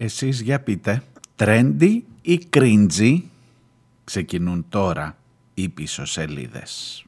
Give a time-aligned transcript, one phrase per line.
[0.00, 1.02] Εσείς για πείτε,
[1.36, 3.20] trendy ή cringy
[4.04, 5.16] ξεκινούν τώρα
[5.54, 7.02] οι πίσω σελίδες.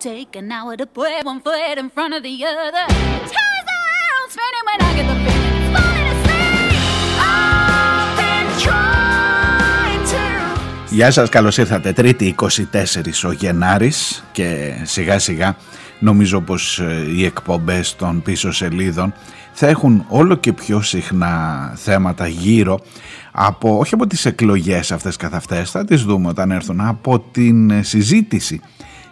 [0.00, 2.84] take an hour to put one foot in front of the other.
[3.32, 5.37] Ties the world spinning when I get the feeling
[10.98, 11.92] Γεια σας, καλώς ήρθατε.
[11.92, 15.56] Τρίτη 24 ο Γενάρης και σιγά σιγά
[15.98, 19.12] νομίζω πως ε, οι εκπομπές των πίσω σελίδων
[19.52, 22.80] θα έχουν όλο και πιο συχνά θέματα γύρω
[23.32, 27.84] από, όχι από τις εκλογές αυτές καθ' αυτές, θα τις δούμε όταν έρθουν, από την
[27.84, 28.60] συζήτηση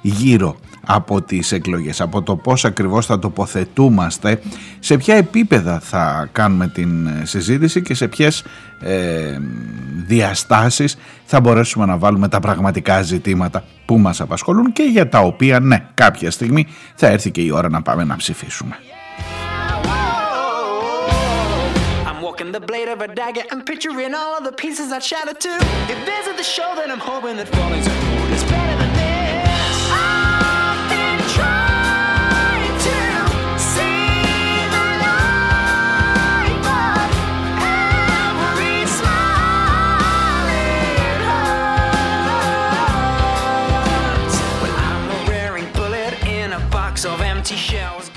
[0.00, 4.40] γύρω από τις εκλογές, από το πώς ακριβώς θα τοποθετούμαστε,
[4.78, 8.44] σε ποια επίπεδα θα κάνουμε την συζήτηση και σε ποιες
[8.80, 9.38] ε,
[10.06, 15.60] διαστάσεις θα μπορέσουμε να βάλουμε τα πραγματικά ζητήματα που μας απασχολούν και για τα οποία
[15.60, 18.76] ναι κάποια στιγμή θα έρθει και η ώρα να πάμε να ψηφίσουμε.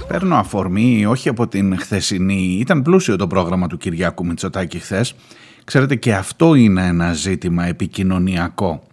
[0.09, 5.15] Παίρνω αφορμή όχι από την χθεσινή, ήταν πλούσιο το πρόγραμμα του Κυριάκου Μητσοτάκη χθες.
[5.63, 8.83] Ξέρετε και αυτό είναι ένα ζήτημα επικοινωνιακό.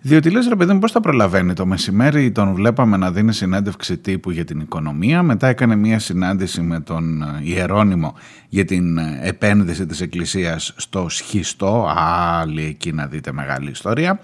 [0.00, 3.98] Διότι λες ρε παιδί μου πώς θα προλαβαίνει το μεσημέρι τον βλέπαμε να δίνει συνέντευξη
[3.98, 8.14] τύπου για την οικονομία μετά έκανε μια συνάντηση με τον Ιερώνυμο
[8.48, 14.20] για την επένδυση της Εκκλησίας στο Σχιστό άλλη εκεί να δείτε μεγάλη ιστορία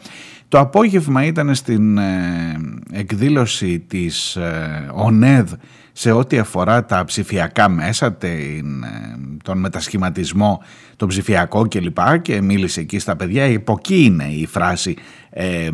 [0.49, 2.57] το απόγευμα ήταν στην ε,
[2.93, 5.53] εκδήλωση της ε, ΟΝΕΔ
[5.93, 10.63] σε ό,τι αφορά τα ψηφιακά μέσα, την, ε, τον μετασχηματισμό,
[10.97, 11.99] τον ψηφιακό κλπ.
[12.23, 13.57] Και μίλησε εκεί στα παιδιά.
[13.57, 14.97] Από εκεί είναι η φράση
[15.31, 15.69] ε,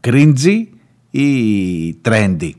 [0.00, 0.64] cringy
[1.10, 2.50] ή trendy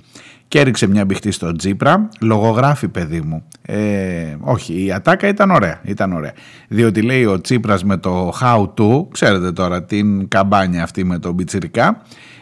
[0.52, 2.10] και έριξε μια μπιχτή στο Τζίπρα.
[2.20, 3.44] Λογογράφει, παιδί μου.
[3.62, 6.34] Ε, όχι, η ατάκα ήταν ωραία, ήταν ωραία.
[6.68, 11.36] Διότι λέει ο Τσίπρας με το how to, ξέρετε τώρα την καμπάνια αυτή με τον
[11.36, 12.02] Πιτσιρικά,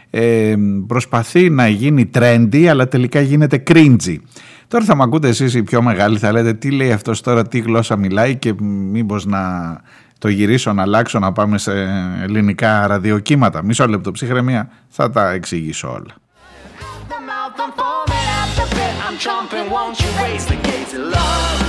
[0.09, 0.55] ε,
[0.87, 4.15] προσπαθεί να γίνει trendy αλλά τελικά γίνεται cringy.
[4.67, 7.59] Τώρα θα με ακούτε εσείς οι πιο μεγάλοι, θα λέτε τι λέει αυτός τώρα, τι
[7.59, 8.53] γλώσσα μιλάει και
[8.91, 9.41] μήπως να
[10.17, 11.71] το γυρίσω, να αλλάξω, να πάμε σε
[12.21, 13.63] ελληνικά ραδιοκύματα.
[13.63, 16.13] Μισό λεπτό ψυχραιμία, θα τα εξηγήσω όλα.
[19.19, 21.68] Trumping, won't you raise the gates of love?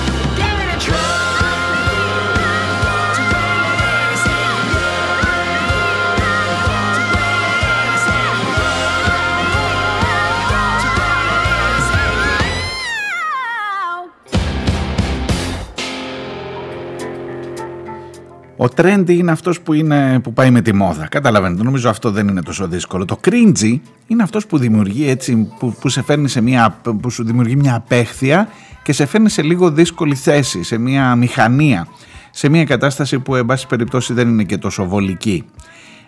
[18.63, 21.09] Ο trendy είναι αυτός που, είναι, που πάει με τη μόδα.
[21.09, 23.05] Καταλαβαίνετε, νομίζω αυτό δεν είναι τόσο δύσκολο.
[23.05, 27.25] Το cringy είναι αυτός που δημιουργεί έτσι, που, που, σε φέρνει σε μια, που σου
[27.25, 28.49] δημιουργεί μια απέχθεια
[28.83, 31.87] και σε φέρνει σε λίγο δύσκολη θέση, σε μια μηχανία,
[32.31, 35.45] σε μια κατάσταση που εν πάση περιπτώσει δεν είναι και τόσο βολική.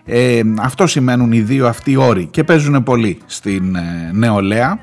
[0.04, 4.78] Ε, αυτό σημαίνουν οι δύο αυτοί όροι και παίζουν πολύ στην ε, νεολαία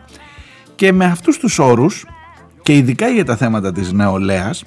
[0.76, 2.06] και με αυτούς τους όρους
[2.62, 4.64] και ειδικά για τα θέματα της νεολαίας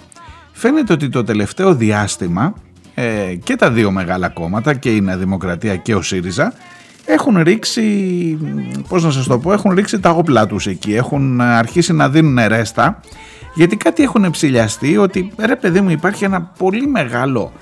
[0.52, 2.54] φαίνεται ότι το τελευταίο διάστημα
[2.94, 6.52] ε, και τα δύο μεγάλα κόμματα και η Νέα Δημοκρατία και ο ΣΥΡΙΖΑ
[7.04, 7.82] έχουν ρίξει,
[8.88, 12.38] πώς να σας το πω, έχουν ρίξει τα όπλα τους εκεί, έχουν αρχίσει να δίνουν
[12.46, 13.00] ρέστα
[13.54, 17.52] γιατί κάτι έχουν ψηλιαστεί ότι ρε παιδί μου υπάρχει ένα πολύ μεγάλο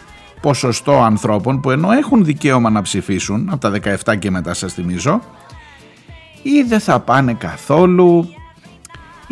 [0.41, 5.21] ποσοστό ανθρώπων που ενώ έχουν δικαίωμα να ψηφίσουν από τα 17 και μετά σας θυμίζω
[6.43, 8.29] ή δεν θα πάνε καθόλου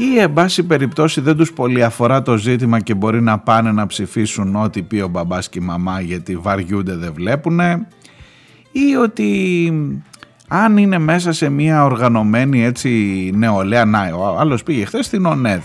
[0.01, 3.87] ή εν πάση περιπτώσει δεν τους πολύ αφορά το ζήτημα και μπορεί να πάνε να
[3.87, 7.87] ψηφίσουν ό,τι πει ο μπαμπάς και η μαμά γιατί βαριούνται δεν βλέπουνε.
[8.73, 9.73] Ή ότι
[10.49, 12.91] αν είναι μέσα σε μια οργανωμένη έτσι
[13.35, 15.63] νεολαία, να ο άλλος πήγε χθες στην ΟΝΕΔ.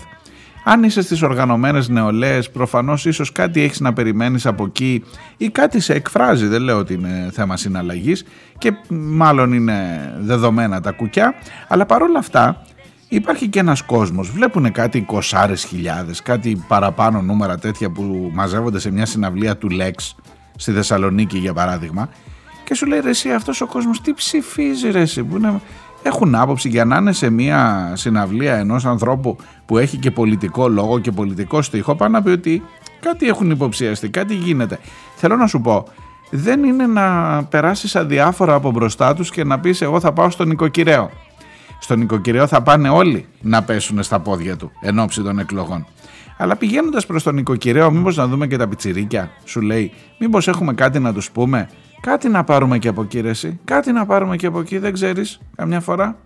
[0.64, 5.04] Αν είσαι στις οργανωμένες νεολαίες προφανώς ίσως κάτι έχεις να περιμένεις από εκεί
[5.36, 8.24] ή κάτι σε εκφράζει, δεν λέω ότι είναι θέμα συναλλαγής
[8.58, 9.74] και μάλλον είναι
[10.20, 11.34] δεδομένα τα κουκιά
[11.68, 12.62] αλλά παρόλα αυτά
[13.08, 14.30] υπάρχει και ένας κόσμος.
[14.30, 20.14] Βλέπουν κάτι εικοσάρες χιλιάδες, κάτι παραπάνω νούμερα τέτοια που μαζεύονται σε μια συναυλία του Lex
[20.56, 22.08] στη Θεσσαλονίκη για παράδειγμα
[22.64, 25.60] και σου λέει ρε εσύ αυτός ο κόσμος τι ψηφίζει ρε εσύ που είναι...
[26.02, 29.36] Έχουν άποψη για να είναι σε μια συναυλία ενός ανθρώπου
[29.66, 32.62] που έχει και πολιτικό λόγο και πολιτικό στοιχό πάνω να πει ότι
[33.00, 34.78] κάτι έχουν υποψιαστεί, κάτι γίνεται.
[35.16, 35.84] Θέλω να σου πω,
[36.30, 40.50] δεν είναι να περάσεις αδιάφορα από μπροστά τους και να πεις εγώ θα πάω στον
[40.50, 41.10] οικοκυρέο
[41.84, 45.86] στον νοικοκυριό θα πάνε όλοι να πέσουν στα πόδια του εν ώψη των εκλογών.
[46.36, 50.74] Αλλά πηγαίνοντας προς τον νοικοκυρέο, μήπως να δούμε και τα πιτσιρίκια, σου λέει, Μήπως έχουμε
[50.74, 51.68] κάτι να τους πούμε,
[52.00, 53.32] κάτι να πάρουμε και από εκεί, ρε,
[53.64, 56.16] κάτι να πάρουμε και από εκεί, δεν ξέρεις, καμιά φορά.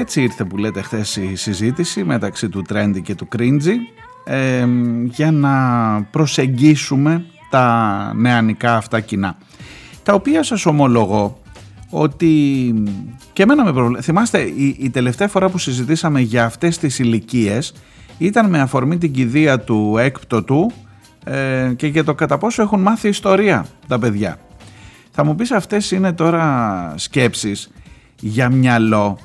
[0.00, 3.74] Έτσι ήρθε που λέτε χθες η συζήτηση μεταξύ του Trendy και του Cringy
[4.24, 4.66] ε,
[5.04, 5.52] για να
[6.10, 9.36] προσεγγίσουμε τα νεανικά αυτά κοινά.
[10.02, 11.40] Τα οποία σας ομολογώ
[11.90, 12.74] ότι
[13.32, 14.02] και εμένα με προβλέπει.
[14.02, 17.74] Θυμάστε η, η τελευταία φορά που συζητήσαμε για αυτές τις ηλικίες
[18.18, 20.72] ήταν με αφορμή την κηδεία του έκπτωτου
[21.24, 24.38] ε, και για το κατά πόσο έχουν μάθει ιστορία τα παιδιά.
[25.10, 27.70] Θα μου πεις αυτές είναι τώρα σκέψεις
[28.20, 29.18] για μυαλό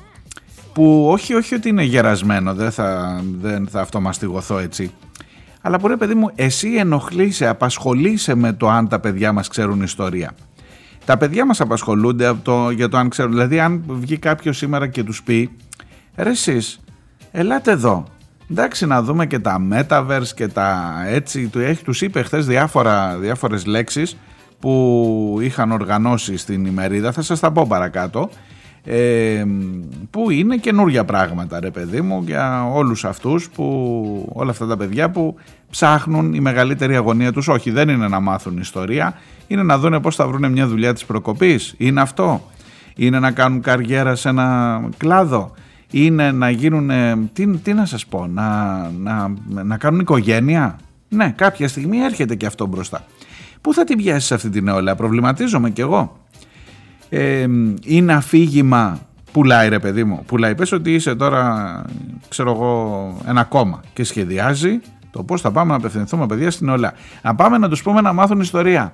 [0.76, 4.90] που όχι, όχι ότι είναι γερασμένο, δεν θα, δεν θα αυτομαστιγωθώ έτσι,
[5.60, 9.82] αλλά που ρε παιδί μου, εσύ ενοχλείσαι, απασχολείσαι με το αν τα παιδιά μας ξέρουν
[9.82, 10.32] ιστορία.
[11.04, 14.86] Τα παιδιά μας απασχολούνται από το, για το αν ξέρουν, δηλαδή αν βγει κάποιος σήμερα
[14.86, 15.50] και τους πει,
[16.16, 16.80] ρε εσείς,
[17.30, 18.04] ελάτε εδώ,
[18.50, 21.50] εντάξει να δούμε και τα metaverse και τα έτσι,
[21.84, 24.16] τους είπε χθες διάφορα, διάφορες λέξεις
[24.58, 28.30] που είχαν οργανώσει στην ημερίδα, θα σας τα πω παρακάτω,
[28.86, 29.44] ε,
[30.10, 35.10] που είναι καινούργια πράγματα ρε παιδί μου για όλους αυτούς που όλα αυτά τα παιδιά
[35.10, 35.34] που
[35.70, 37.48] ψάχνουν η μεγαλύτερη αγωνία τους.
[37.48, 39.14] Όχι δεν είναι να μάθουν ιστορία
[39.46, 41.74] είναι να δουν πως θα βρουν μια δουλειά της προκοπής.
[41.76, 42.50] Είναι αυτό.
[42.96, 45.54] Είναι να κάνουν καριέρα σε ένα κλάδο.
[45.90, 46.90] Είναι να γίνουν
[47.32, 49.34] τι, τι να σας πω να, να,
[49.64, 50.78] να κάνουν οικογένεια.
[51.08, 53.04] Ναι κάποια στιγμή έρχεται και αυτό μπροστά.
[53.60, 56.25] Πού θα την πιάσεις αυτή την νεολαία, προβληματίζομαι κι εγώ
[57.16, 57.46] ε,
[57.84, 59.00] είναι αφήγημα
[59.32, 61.84] πουλάει ρε παιδί μου πουλάει πες ότι είσαι τώρα
[62.28, 64.80] ξέρω εγώ ένα κόμμα και σχεδιάζει
[65.10, 66.92] το πώς θα πάμε να απευθυνθούμε παιδιά στην όλα
[67.22, 68.92] να πάμε να τους πούμε να μάθουν ιστορία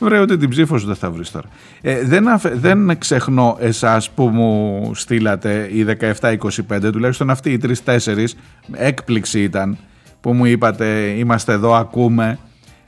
[0.00, 1.48] Βρε ότι την ψήφο σου δεν θα βρεις τώρα.
[1.80, 5.86] Ε, δεν, δεν ξεχνώ εσάς που μου στείλατε οι
[6.20, 6.36] 17-25,
[6.92, 8.24] τουλάχιστον αυτοί οι 3-4,
[8.72, 9.78] έκπληξη ήταν
[10.20, 12.38] που μου είπατε είμαστε εδώ, ακούμε,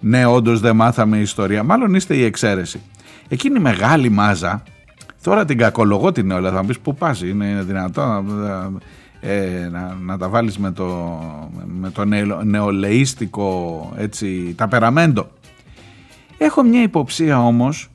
[0.01, 1.63] ναι όντως δεν μάθαμε ιστορία.
[1.63, 2.81] Μάλλον είστε η εξαίρεση.
[3.29, 4.63] Εκείνη η μεγάλη μάζα,
[5.23, 8.25] τώρα την κακολογώ την όλα, θα μου πεις πού πας, είναι δυνατό
[9.21, 11.19] ε, να, να τα βάλεις με το,
[11.67, 12.05] με το
[12.45, 15.31] νεολαίστικο έτσι, ταπεραμέντο.
[16.39, 17.91] Έχω μια υποψία όμως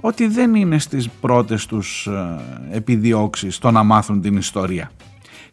[0.00, 4.90] ότι δεν είναι στις πρώτες τους ε, επιδιώξεις το να μάθουν την ιστορία.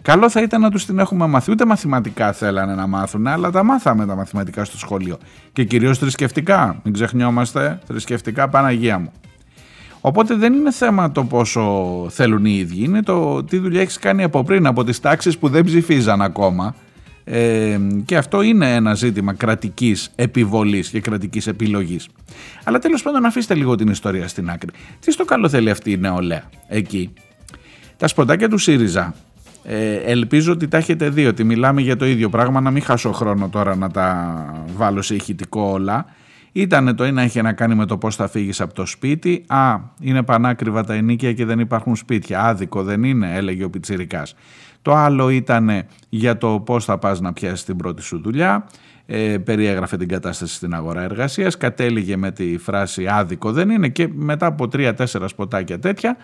[0.02, 1.52] Καλό θα ήταν να τους την έχουμε μάθει.
[1.52, 5.18] Ούτε μαθηματικά θέλανε να μάθουν, αλλά τα μάθαμε τα μαθηματικά στο σχολείο.
[5.54, 6.80] Και κυρίως θρησκευτικά.
[6.84, 9.12] Μην ξεχνιόμαστε, θρησκευτικά Παναγία μου.
[10.02, 14.24] Οπότε δεν είναι θέμα το πόσο θέλουν οι ίδιοι, είναι το τι δουλειά έχεις κάνει
[14.24, 16.76] από πριν, από τις τάξεις που δεν ψηφίζαν ακόμα.
[17.24, 22.08] Ε, και αυτό είναι ένα ζήτημα κρατικής επιβολής και κρατικής επιλογής.
[22.64, 24.70] Αλλά τέλος πάντων αφήστε λίγο την ιστορία στην άκρη.
[25.00, 27.14] Τι στο καλό θέλει αυτή η νεολαία εκεί;
[27.98, 29.14] Τα σποντάκια του ΣΥΡΙΖΑ
[29.64, 33.12] ε, ελπίζω ότι τα έχετε δει, ότι μιλάμε για το ίδιο πράγμα, να μην χάσω
[33.12, 36.06] χρόνο τώρα να τα βάλω σε ηχητικό όλα.
[36.52, 39.44] Ήταν το ένα είχε να κάνει με το πώς θα φύγεις από το σπίτι.
[39.48, 42.44] Α, είναι πανάκριβα τα ενίκια και δεν υπάρχουν σπίτια.
[42.44, 44.36] Άδικο δεν είναι, έλεγε ο Πιτσιρικάς.
[44.82, 45.70] Το άλλο ήταν
[46.10, 48.68] για το πώς θα πας να πιάσεις την πρώτη σου δουλειά.
[49.06, 51.58] Ε, περιέγραφε την κατάσταση στην αγορά εργασίας.
[51.58, 56.18] Κατέληγε με τη φράση άδικο δεν είναι και μετά από τρία-τέσσερα σποτάκια τέτοια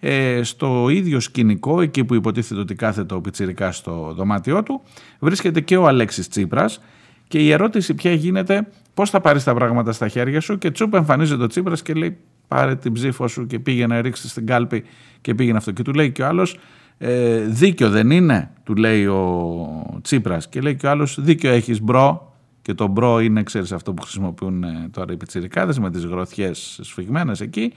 [0.00, 4.82] ε, στο ίδιο σκηνικό, εκεί που υποτίθεται ότι κάθεται ο Πιτσιρικάς στο δωμάτιό του,
[5.18, 6.80] βρίσκεται και ο Αλέξης Τσίπρας
[7.28, 10.94] και η ερώτηση πια γίνεται πώς θα πάρεις τα πράγματα στα χέρια σου και τσουπ
[10.94, 12.16] εμφανίζεται ο Τσίπρας και λέει
[12.48, 14.84] πάρε την ψήφο σου και πήγαινε να ρίξεις στην κάλπη
[15.20, 15.70] και πήγαινε αυτό.
[15.70, 16.58] Και του λέει και ο άλλος
[16.98, 21.82] ε, δίκιο δεν είναι, του λέει ο Τσίπρας και λέει και ο άλλος δίκιο έχεις
[21.82, 26.04] bro και το bro είναι ξέρεις αυτό που χρησιμοποιούν ε, τώρα οι πιτσιρικάδες με τις
[26.04, 27.72] γροθιές σφιγμένες εκεί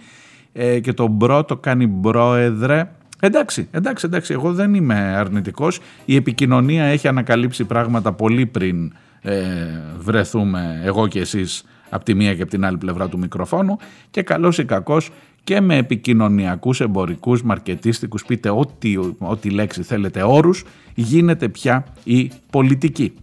[0.53, 2.89] ε, και το bro το κάνει πρόεδρε.
[3.19, 5.79] Εντάξει, εντάξει, εντάξει, εγώ δεν είμαι αρνητικός.
[6.05, 9.41] Η επικοινωνία έχει ανακαλύψει πράγματα πολύ πριν ε,
[9.97, 13.77] βρεθούμε εγώ και εσείς από τη μία και από την άλλη πλευρά του μικροφόνου
[14.11, 15.11] και καλώς ή κακώς
[15.43, 23.13] και με επικοινωνιακούς, εμπορικούς, μαρκετίστικους, πείτε ό,τι, ό,τι λέξη θέλετε όρους, γίνεται πια η πολιτική.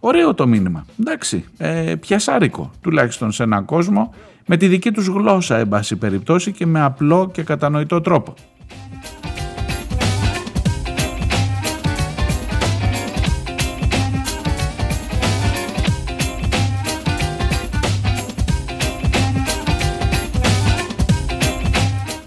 [0.00, 4.14] Ωραίο το μήνυμα, εντάξει, ε, πιασάρικο, τουλάχιστον σε έναν κόσμο
[4.46, 8.34] με τη δική τους γλώσσα εν πάση περιπτώσει και με απλό και κατανοητό τρόπο.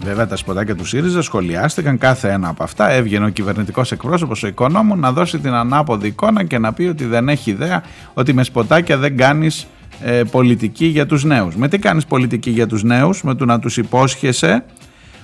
[0.00, 2.90] Βέβαια τα σποτάκια του ΣΥΡΙΖΑ σχολιάστηκαν κάθε ένα από αυτά.
[2.90, 7.04] Έβγαινε ο κυβερνητικός εκπρόσωπος, ο οικονόμου, να δώσει την ανάποδη εικόνα και να πει ότι
[7.04, 7.82] δεν έχει ιδέα
[8.14, 9.66] ότι με σποτάκια δεν κάνεις
[10.02, 11.56] ε, πολιτική για τους νέους.
[11.56, 14.64] Με τι κάνεις πολιτική για τους νέους, με το να τους υπόσχεσαι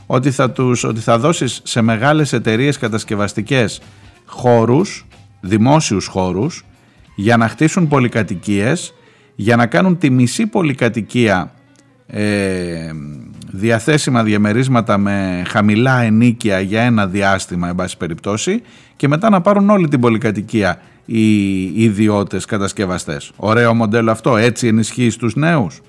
[0.06, 3.80] ότι θα, τους, ότι θα δώσεις σε μεγάλες εταιρείες κατασκευαστικές
[4.24, 5.06] χώρους,
[5.40, 6.64] δημόσιους χώρους,
[7.16, 8.94] για να χτίσουν πολυκατοικίες,
[9.34, 11.52] για να κάνουν τη μισή πολυκατοικία
[12.06, 12.90] ε,
[13.50, 18.62] διαθέσιμα διαμερίσματα με χαμηλά ενίκεια για ένα διάστημα, εν πάση περιπτώσει,
[18.96, 23.32] και μετά να πάρουν όλη την πολυκατοικία οι ιδιώτες κατασκευαστές.
[23.36, 25.80] Ωραίο μοντέλο αυτό, έτσι ενισχύει στους νέους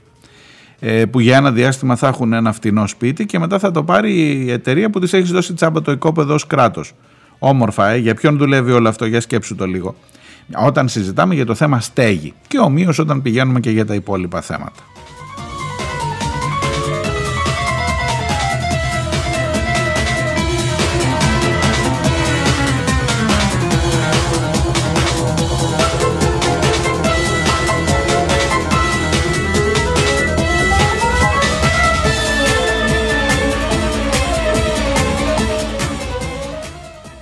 [0.80, 4.14] ε, που για ένα διάστημα θα έχουν ένα φτηνό σπίτι και μετά θα το πάρει
[4.46, 6.94] η εταιρεία που της έχεις δώσει τσάμπα το οικόπεδο ως κράτος.
[7.40, 9.96] Όμορφα, ε, για ποιον δουλεύει όλο αυτό, για σκέψου το λίγο.
[10.66, 14.95] Όταν συζητάμε για το θέμα στέγη και ομοίως όταν πηγαίνουμε και για τα υπόλοιπα θέματα.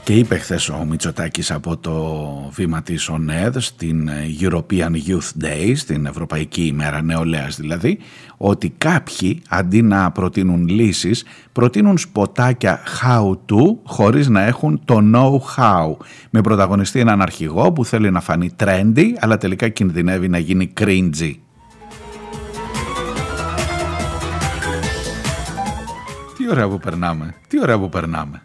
[0.04, 1.94] Και είπε χθες ο Μητσοτάκης από το
[2.52, 8.00] βήμα της ΟΝΕΔ στην European Youth Day, στην Ευρωπαϊκή ημέρα νεολαίας δηλαδή,
[8.38, 16.06] ότι κάποιοι αντί να προτείνουν λύσεις, προτείνουν σποτάκια how to χωρίς να έχουν το know-how.
[16.30, 21.34] Με πρωταγωνιστή έναν αρχηγό που θέλει να φανεί trendy, αλλά τελικά κινδυνεύει να γίνει cringy.
[26.38, 28.42] Τι ωραία που περνάμε, τι ωραία που περνάμε.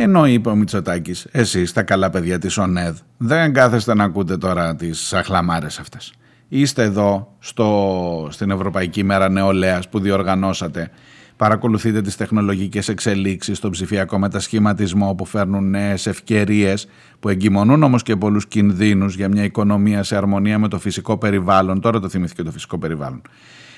[0.00, 4.76] Ενώ είπε ο Μητσοτάκης, εσείς τα καλά παιδιά της ΟΝΕΔ, δεν κάθεστε να ακούτε τώρα
[4.76, 6.12] τις αχλαμάρες αυτές.
[6.48, 10.90] Είστε εδώ στο, στην Ευρωπαϊκή Μέρα Νεολαίας που διοργανώσατε.
[11.36, 16.88] Παρακολουθείτε τις τεχνολογικές εξελίξεις στον ψηφιακό μετασχηματισμό που φέρνουν νέες ευκαιρίες
[17.20, 21.80] που εγκυμονούν όμως και πολλούς κινδύνους για μια οικονομία σε αρμονία με το φυσικό περιβάλλον.
[21.80, 23.22] Τώρα το θυμήθηκε το φυσικό περιβάλλον.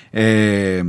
[0.09, 0.81] Ε,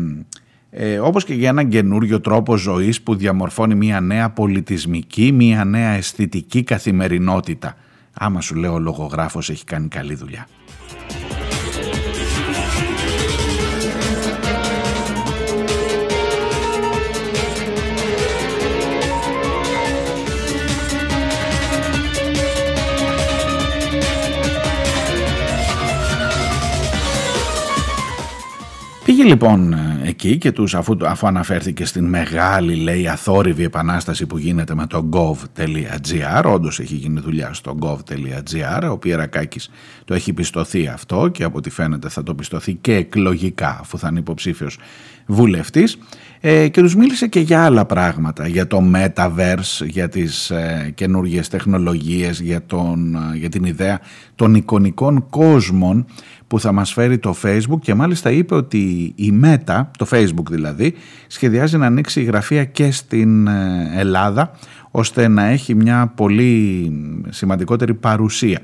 [0.75, 5.91] ε, όπως και για έναν καινούριο τρόπο ζωής που διαμορφώνει μια νέα πολιτισμική, μια νέα
[5.91, 7.77] αισθητική καθημερινότητα.
[8.13, 10.47] Άμα σου λέω ο λογογράφος έχει κάνει καλή δουλειά.
[29.05, 29.75] Πήγε λοιπόν
[30.05, 35.09] εκεί και τους αφού, αφού αναφέρθηκε στην μεγάλη λέει αθόρυβη επανάσταση που γίνεται με το
[35.13, 39.71] gov.gr όντως έχει γίνει δουλειά στο gov.gr ο Πιερακάκης
[40.05, 44.09] το έχει πιστωθεί αυτό και από ό,τι φαίνεται θα το πιστωθεί και εκλογικά αφού θα
[44.11, 44.79] είναι υποψήφιος
[45.27, 45.99] βουλευτής.
[46.41, 51.49] Ε, και τους μίλησε και για άλλα πράγματα για το metaverse, για τις ε, καινούργιες
[51.49, 54.01] τεχνολογίες για, τον, ε, για την ιδέα
[54.43, 56.05] των εικονικών κόσμων
[56.47, 60.95] που θα μας φέρει το Facebook και μάλιστα είπε ότι η Meta, το Facebook δηλαδή,
[61.27, 64.51] σχεδιάζει να ανοίξει η γραφεία και στην ε, Ελλάδα
[64.91, 66.93] ώστε να έχει μια πολύ
[67.29, 68.61] σημαντικότερη παρουσία.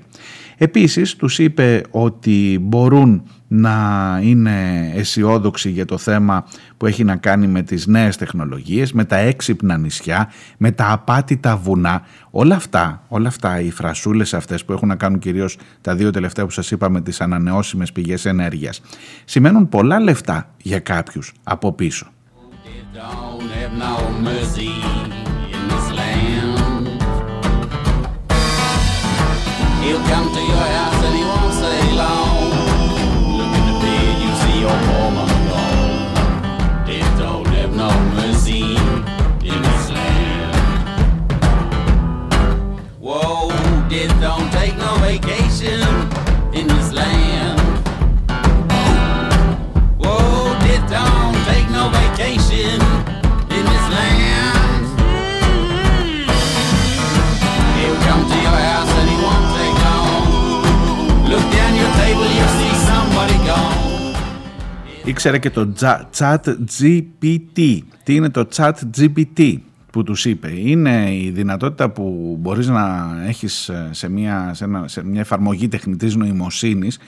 [0.56, 6.44] Επίσης τους είπε ότι μπορούν να είναι αισιόδοξοι για το θέμα
[6.76, 11.56] που έχει να κάνει με τις νέες τεχνολογίες, με τα έξυπνα νησιά, με τα απάτητα
[11.56, 12.02] βουνά.
[12.30, 16.44] Όλα αυτά, όλα αυτά οι φρασούλες αυτές που έχουν να κάνουν κυρίως τα δύο τελευταία
[16.44, 18.80] που σας είπα με τις ανανεώσιμες πηγές ενέργειας,
[19.24, 22.06] σημαίνουν πολλά λεφτά για κάποιους από πίσω.
[65.08, 65.72] Ήξερε και το
[66.16, 66.38] chat
[66.78, 67.78] GPT.
[68.02, 69.54] Τι είναι το chat GPT
[69.92, 75.20] που τους είπε; Είναι η δυνατότητα που μπορείς να έχεις σε μια, σε, σε μια
[75.20, 76.98] εφαρμογή τεχνητής νοημοσύνης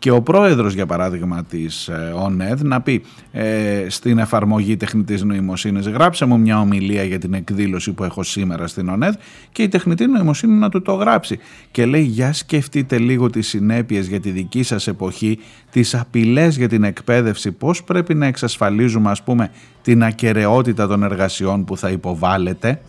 [0.00, 3.02] και ο πρόεδρος για παράδειγμα της ε, ΟΝΕΔ να πει
[3.32, 8.66] ε, στην εφαρμογή τεχνητής νοημοσύνης γράψε μου μια ομιλία για την εκδήλωση που έχω σήμερα
[8.66, 9.14] στην ΟΝΕΔ
[9.52, 11.38] και η τεχνητή νοημοσύνη να του το γράψει
[11.70, 15.38] και λέει για σκεφτείτε λίγο τις συνέπειες για τη δική σας εποχή
[15.70, 19.50] τις απειλές για την εκπαίδευση πώς πρέπει να εξασφαλίζουμε ας πούμε
[19.82, 22.80] την ακαιρεότητα των εργασιών που θα υποβάλλετε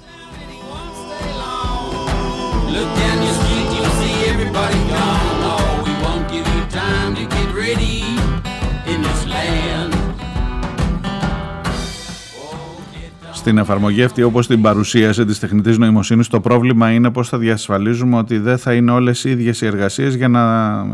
[13.41, 18.17] στην εφαρμογή αυτή όπως την παρουσίασε της τεχνητής νοημοσύνης το πρόβλημα είναι πώς θα διασφαλίζουμε
[18.17, 20.41] ότι δεν θα είναι όλες οι ίδιες οι εργασίες για να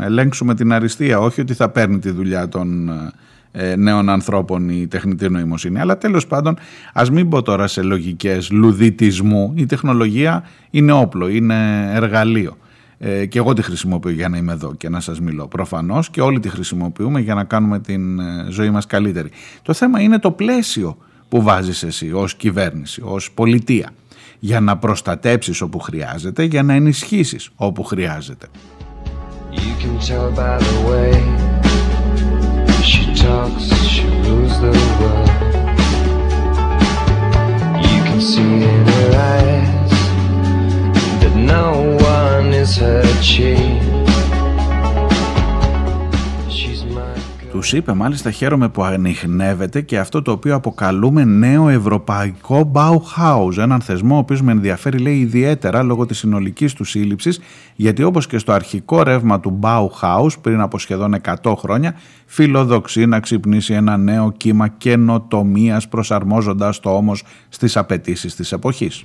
[0.00, 2.90] ελέγξουμε την αριστεία όχι ότι θα παίρνει τη δουλειά των
[3.52, 5.80] ε, νέων ανθρώπων η τεχνητή νοημοσύνη.
[5.80, 6.56] Αλλά τέλος πάντων
[6.92, 12.56] ας μην πω τώρα σε λογικές λουδιτισμού η τεχνολογία είναι όπλο, είναι εργαλείο.
[12.98, 15.46] Ε, και εγώ τη χρησιμοποιώ για να είμαι εδώ και να σας μιλώ.
[15.46, 19.30] Προφανώς και όλοι τη χρησιμοποιούμε για να κάνουμε την ε, ζωή μας καλύτερη.
[19.62, 20.96] Το θέμα είναι το πλαίσιο
[21.28, 23.90] που βάζεις εσύ ως κυβέρνηση, ως πολιτεία
[24.38, 28.46] για να προστατέψεις όπου χρειάζεται, για να ενισχύσεις όπου χρειάζεται.
[29.52, 31.12] You can tell by the way
[32.90, 35.30] she talks, she rules the world.
[37.92, 39.92] You can see in her eyes
[41.20, 41.66] that no
[42.18, 43.97] one is her chief.
[47.58, 53.80] Τους είπε μάλιστα χαίρομαι που ανοιχνεύεται και αυτό το οποίο αποκαλούμε νέο ευρωπαϊκό Bauhaus, έναν
[53.80, 57.40] θεσμό ο οποίος με ενδιαφέρει λέει ιδιαίτερα λόγω της συνολικής του σύλληψης
[57.74, 61.94] γιατί όπως και στο αρχικό ρεύμα του Bauhaus πριν από σχεδόν 100 χρόνια
[62.26, 69.04] φιλοδοξεί να ξυπνήσει ένα νέο κύμα καινοτομίας προσαρμόζοντας το όμως στις απαιτήσεις της εποχής.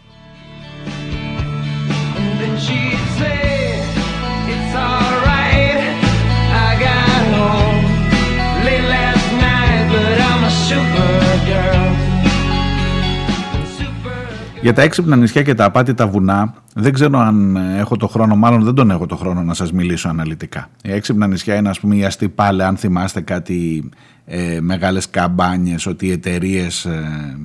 [14.64, 18.64] Για τα έξυπνα νησιά και τα απάτητα βουνά, δεν ξέρω αν έχω το χρόνο, μάλλον
[18.64, 20.70] δεν τον έχω το χρόνο να σας μιλήσω αναλυτικά.
[20.84, 23.90] Η έξυπνα νησιά είναι ας πούμε η αστυπάλε, αν θυμάστε κάτι
[24.26, 27.38] ε, μεγάλες καμπάνιες, ότι οι εταιρείες ε,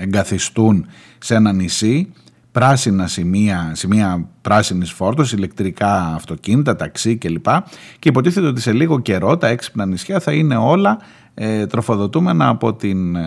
[0.00, 0.86] εγκαθιστούν
[1.18, 2.12] σε ένα νησί,
[2.56, 7.46] πράσινα σημεία, σημεία πράσινης φόρτωσης, ηλεκτρικά αυτοκίνητα, ταξί κλπ.
[7.98, 10.98] Και υποτίθεται ότι σε λίγο καιρό τα έξυπνα νησιά θα είναι όλα
[11.34, 13.22] ε, τροφοδοτούμενα από την ε,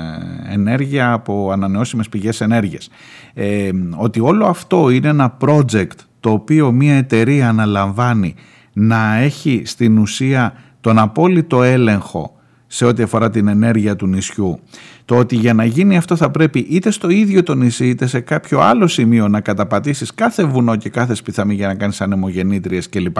[0.49, 2.89] ενέργεια, από ανανεώσιμες πηγές ενέργειας.
[3.33, 8.35] Ε, ότι όλο αυτό είναι ένα project το οποίο μια εταιρεία αναλαμβάνει
[8.73, 12.38] να έχει στην ουσία τον απόλυτο έλεγχο
[12.71, 14.59] σε ό,τι αφορά την ενέργεια του νησιού.
[15.05, 18.19] Το ότι για να γίνει αυτό θα πρέπει είτε στο ίδιο το νησί είτε σε
[18.19, 23.17] κάποιο άλλο σημείο να καταπατήσεις κάθε βουνό και κάθε σπιθαμή για να κάνεις ανεμογεννήτριες κλπ.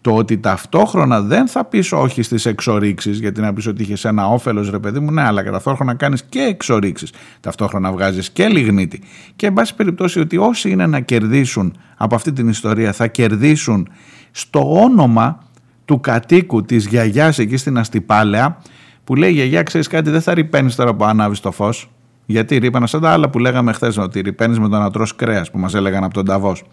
[0.00, 4.26] Το ότι ταυτόχρονα δεν θα πεις όχι στις εξορίξεις γιατί να πεις ότι είχες ένα
[4.26, 9.00] όφελος ρε παιδί μου ναι αλλά ταυτόχρονα κάνεις και εξορίξεις ταυτόχρονα βγάζεις και λιγνίτη
[9.36, 13.88] και εν πάση περιπτώσει ότι όσοι είναι να κερδίσουν από αυτή την ιστορία θα κερδίσουν
[14.30, 15.49] στο όνομα
[15.90, 18.58] του κατοίκου της γιαγιάς εκεί στην Αστυπάλαια
[19.04, 21.90] που λέει γιαγιά ξέρεις κάτι δεν θα ρηπαίνεις τώρα που ανάβεις το φως
[22.26, 25.50] γιατί ρήπανα σαν τα άλλα που λέγαμε χθες ότι ρηπαίνεις με το να τρως κρέας
[25.50, 26.64] που μας έλεγαν από τον Ταβός.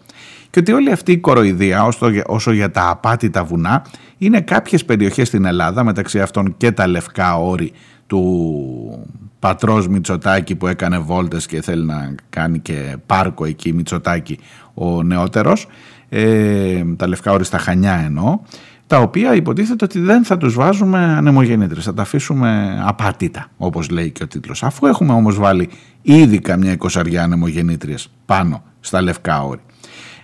[0.50, 3.84] Και ότι όλη αυτή η κοροϊδία όσο, όσο για τα απάτητα βουνά
[4.18, 7.72] είναι κάποιες περιοχές στην Ελλάδα μεταξύ αυτών και τα λευκά όρη
[8.06, 14.38] του πατρός Μητσοτάκη που έκανε βόλτες και θέλει να κάνει και πάρκο εκεί Μητσοτάκη
[14.74, 15.66] ο νεότερος.
[16.08, 18.38] Ε, τα λευκά όρη στα Χανιά εννοώ
[18.88, 24.10] τα οποία υποτίθεται ότι δεν θα τους βάζουμε ανεμογεννήτρες, θα τα αφήσουμε απάτητα, όπως λέει
[24.10, 24.62] και ο τίτλος.
[24.62, 25.68] Αφού έχουμε όμως βάλει
[26.02, 29.60] ήδη καμιά εικοσαριά ανεμογεννήτριες πάνω στα λευκά όρη.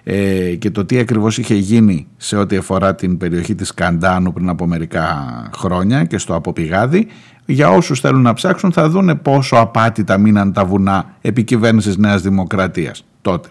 [0.04, 4.48] Ε, και το τι ακριβώς είχε γίνει σε ό,τι αφορά την περιοχή της Καντάνου πριν
[4.48, 5.24] από μερικά
[5.56, 7.06] χρόνια και στο Αποπηγάδι,
[7.44, 12.22] για όσους θέλουν να ψάξουν θα δούνε πόσο απάτητα μείναν τα βουνά επί κυβέρνησης Νέας
[12.22, 13.48] Δημοκρατίας τότε.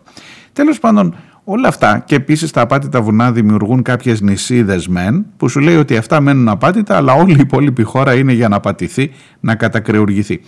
[0.53, 5.59] Τέλος πάντων, Όλα αυτά και επίσης τα απάτητα βουνά δημιουργούν κάποιες νησίδες μεν που σου
[5.59, 9.55] λέει ότι αυτά μένουν απάτητα αλλά όλη η υπόλοιπη χώρα είναι για να πατηθεί, να
[9.55, 10.41] κατακρεουργηθεί.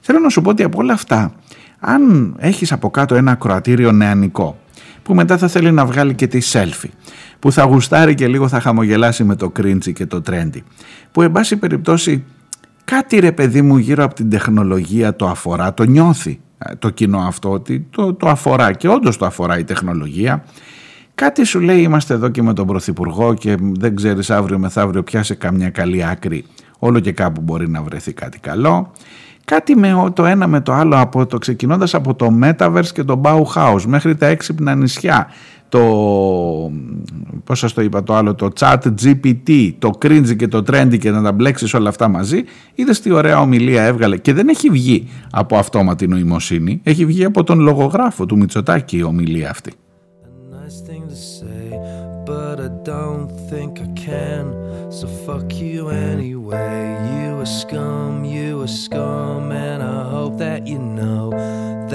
[0.00, 1.32] Θέλω να σου πω ότι από όλα αυτά
[1.80, 4.58] αν έχεις από κάτω ένα κροατήριο νεανικό
[5.02, 6.90] που μετά θα θέλει να βγάλει και τη selfie
[7.38, 10.60] που θα γουστάρει και λίγο θα χαμογελάσει με το cringy και το trendy
[11.12, 12.24] που εν πάση περιπτώσει
[12.84, 17.18] κάτι ρε παιδί μου γύρω από την τεχνολογία το αφορά, το νιώθει ε, το κοινό
[17.18, 20.44] αυτό ότι το, το αφορά και όντως το αφορά η τεχνολογία.
[21.14, 25.34] Κάτι σου λέει είμαστε εδώ και με τον Πρωθυπουργό και δεν ξέρεις αύριο μεθαύριο πιάσε
[25.34, 26.44] καμιά καλή άκρη.
[26.78, 28.92] Όλο και κάπου μπορεί να βρεθεί κάτι καλό.
[29.44, 33.20] Κάτι με το ένα με το άλλο από το ξεκινώντας από το Metaverse και το
[33.24, 35.28] Bauhaus μέχρι τα έξυπνα νησιά
[35.70, 35.80] το,
[37.44, 41.10] πώς σας το είπα το άλλο, το chat GPT, το cringe και το trendy και
[41.10, 42.42] να τα μπλέξεις όλα αυτά μαζί,
[42.74, 47.44] είδες τι ωραία ομιλία έβγαλε και δεν έχει βγει από αυτόματη νοημοσύνη, έχει βγει από
[47.44, 49.72] τον λογογράφο του Μητσοτάκη η ομιλία αυτή.
[55.00, 56.82] So fuck you anyway.
[57.14, 58.10] You a scum,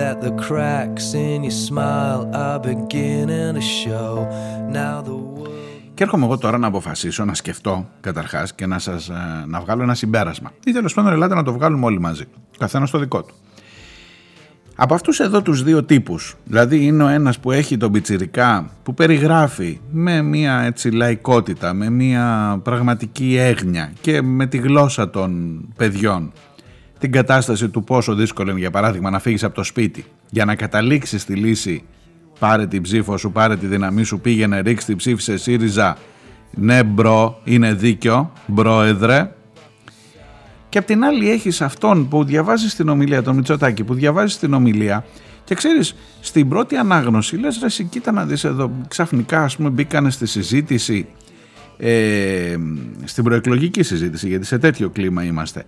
[0.05, 2.29] you a scum, and I hope that you know that the cracks in your smile
[2.33, 4.27] are beginning to show.
[4.69, 5.35] Now the
[5.93, 9.11] και έρχομαι εγώ τώρα να αποφασίσω, να σκεφτώ καταρχάς και να, σας,
[9.47, 10.51] να βγάλω ένα συμπέρασμα.
[10.65, 12.23] Ή τέλος πάντων, ελάτε να το βγάλουμε όλοι μαζί.
[12.57, 13.35] Καθένας το δικό του.
[14.75, 18.93] Από αυτούς εδώ τους δύο τύπους, δηλαδή είναι ο ένας που έχει τον πιτσιρικά που
[18.93, 26.31] περιγράφει με μια έτσι λαϊκότητα, με μια πραγματική έγνοια και με τη γλώσσα των παιδιών
[27.05, 30.05] την κατάσταση του πόσο δύσκολο είναι για παράδειγμα να φύγεις από το σπίτι.
[30.29, 31.83] Για να καταλήξεις τη λύση
[32.39, 35.97] πάρε την ψήφο σου, πάρε τη δύναμή σου, πήγαινε ρίξε τη, ψήφισε ΣΥΡΙΖΑ.
[36.51, 39.31] Ναι bro, είναι δίκιο, μπρόεδρε.
[40.69, 44.53] Και απ' την άλλη έχεις αυτόν που διαβάζει την ομιλία, τον Μητσοτάκη που διαβάζει την
[44.53, 45.05] ομιλία
[45.43, 50.09] και ξέρεις στην πρώτη ανάγνωση λες ρε κοίτα να δεις εδώ ξαφνικά ας πούμε μπήκανε
[50.09, 51.07] στη συζήτηση
[51.77, 52.55] ε,
[53.03, 55.65] στην προεκλογική συζήτηση γιατί σε τέτοιο κλίμα είμαστε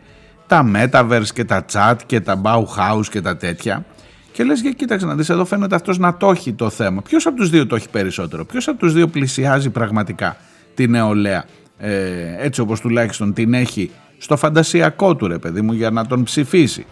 [0.48, 3.86] τα Metaverse και τα chat και τα Bauhaus και τα τέτοια.
[4.32, 7.02] Και λες για κοίταξε να δεις εδώ φαίνεται αυτός να το έχει το θέμα.
[7.02, 10.38] Ποιος από τους δύο το έχει περισσότερο; Ποιος από τους δύο πλησιάζει πραγματικά
[10.74, 11.46] την νεολαία;
[11.78, 11.92] Ε,
[12.38, 16.86] έτσι όπως τουλάχιστον την έχει στο φαντασιακό του ρε παιδί μου για να τον ψηφίσει.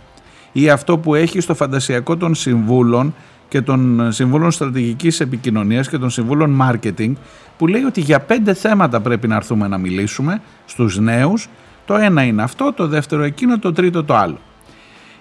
[0.51, 3.15] Ή αυτό που έχει στο φαντασιακό των συμβούλων
[3.47, 7.13] και των συμβούλων στρατηγικής επικοινωνίας και των συμβούλων marketing
[7.57, 11.49] που λέει ότι για πέντε θέματα πρέπει να έρθουμε να μιλήσουμε στους νέους
[11.85, 14.37] το ένα είναι αυτό, το δεύτερο εκείνο, το τρίτο το άλλο.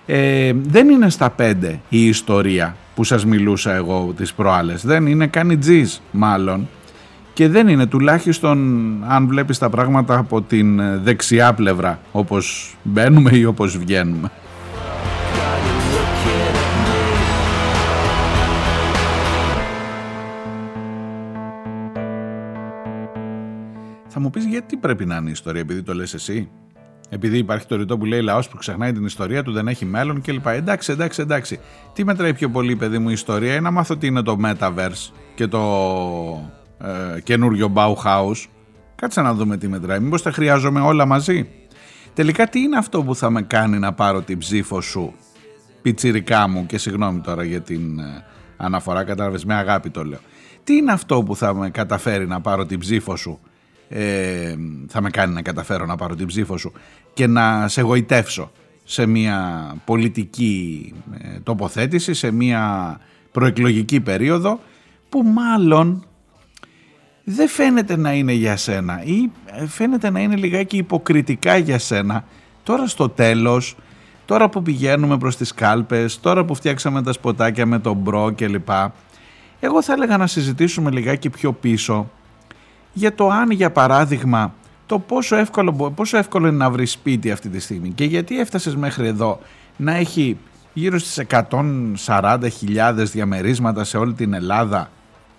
[0.06, 4.86] Ε, δεν είναι στα πέντε η ιστορία που σας μιλούσα εγώ τις προάλλες.
[4.86, 6.68] Δεν είναι κάνει τζιζ μάλλον
[7.32, 8.58] και δεν είναι τουλάχιστον
[9.08, 14.30] αν βλέπεις τα πράγματα από την δεξιά πλευρά όπως μπαίνουμε ή όπως βγαίνουμε.
[24.34, 26.48] Θα μου πεις γιατί πρέπει να είναι η ιστορία, επειδή το λες εσύ;
[27.08, 30.20] Επειδή υπάρχει το ρητό που λέει λαός που ξεχνάει την ιστορία του, δεν έχει μέλλον
[30.20, 30.46] κλπ.
[30.46, 31.60] Εντάξει, εντάξει, εντάξει.
[31.92, 35.12] Τι μετράει πιο πολύ, παιδί μου, η ιστορία; Είναι να μάθω τι είναι το Metaverse
[35.34, 35.60] και το
[36.78, 38.46] ε, καινούριο Bauhaus.
[38.94, 40.00] Κάτσε να δούμε τι μετράει.
[40.00, 41.48] Μήπως τα χρειάζομαι όλα μαζί;
[42.14, 45.14] Τελικά τι είναι αυτό που θα με κάνει να πάρω την ψήφο σου,
[45.82, 48.24] πιτσιρικά μου; Και συγγνώμη τώρα για την ε,
[48.56, 50.20] αναφορά, κατάλαβες με αγάπη το λέω.
[50.64, 53.40] Τι είναι αυτό που θα με καταφέρει να πάρω την ψήφο σου,
[53.88, 54.54] ε,
[54.88, 56.72] θα με κάνει να καταφέρω να πάρω την ψήφο σου
[57.14, 58.50] και να σε γοητεύσω
[58.84, 62.98] σε μια πολιτική ε, τοποθέτηση, σε μια
[63.32, 64.60] προεκλογική περίοδο
[65.08, 66.04] που μάλλον
[67.24, 72.24] δεν φαίνεται να είναι για σένα ή ε, φαίνεται να είναι λιγάκι υποκριτικά για σένα.
[72.62, 73.76] Τώρα στο τέλος
[74.24, 78.48] τώρα που πηγαίνουμε προς τις κάλπες τώρα που φτιάξαμε τα σποτάκια με τον bro και
[78.48, 78.94] λοιπά
[79.60, 82.10] εγώ θα έλεγα να συζητήσουμε λιγάκι πιο πίσω
[82.94, 84.54] για το αν για παράδειγμα
[84.86, 88.76] το πόσο εύκολο, πόσο εύκολο είναι να βρεις σπίτι αυτή τη στιγμή και γιατί έφτασες
[88.76, 89.40] μέχρι εδώ
[89.76, 90.38] να έχει
[90.72, 91.26] γύρω στις
[92.06, 94.90] 140.000 διαμερίσματα σε όλη την Ελλάδα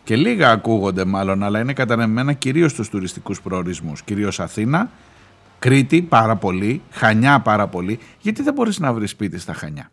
[0.04, 4.90] και λίγα ακούγονται μάλλον, αλλά είναι κατανεμμένα κυρίως στους τουριστικούς προορισμούς, κυρίως Αθήνα,
[5.60, 9.90] Κρήτη πάρα πολύ, Χανιά πάρα πολύ, γιατί δεν μπορείς να βρεις σπίτι στα Χανιά.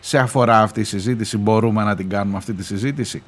[0.00, 3.22] Σε αφορά αυτή η συζήτηση, μπορούμε να την κάνουμε αυτή τη συζήτηση;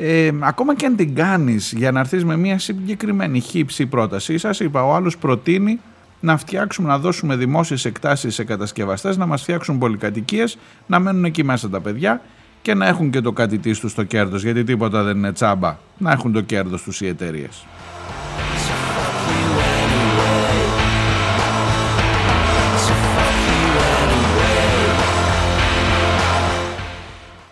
[0.00, 4.60] Ε, ακόμα και αν την κάνεις για να έρθεις με μια συγκεκριμένη χύψη πρόταση, σας
[4.60, 5.80] είπα, ο άλλος προτείνει
[6.20, 11.44] να φτιάξουμε, να δώσουμε δημόσιες εκτάσεις σε κατασκευαστές, να μας φτιάξουν πολυκατοικίες, να μένουν εκεί
[11.44, 12.20] μέσα τα παιδιά
[12.62, 15.78] και να έχουν και το κάτι της τους στο κέρδος, γιατί τίποτα δεν είναι τσάμπα,
[15.98, 17.66] να έχουν το κέρδος τους οι εταιρείες.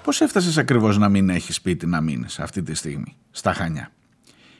[0.07, 3.91] Πώς έφτασες ακριβώς να μην έχεις σπίτι να μείνεις αυτή τη στιγμή στα Χανιά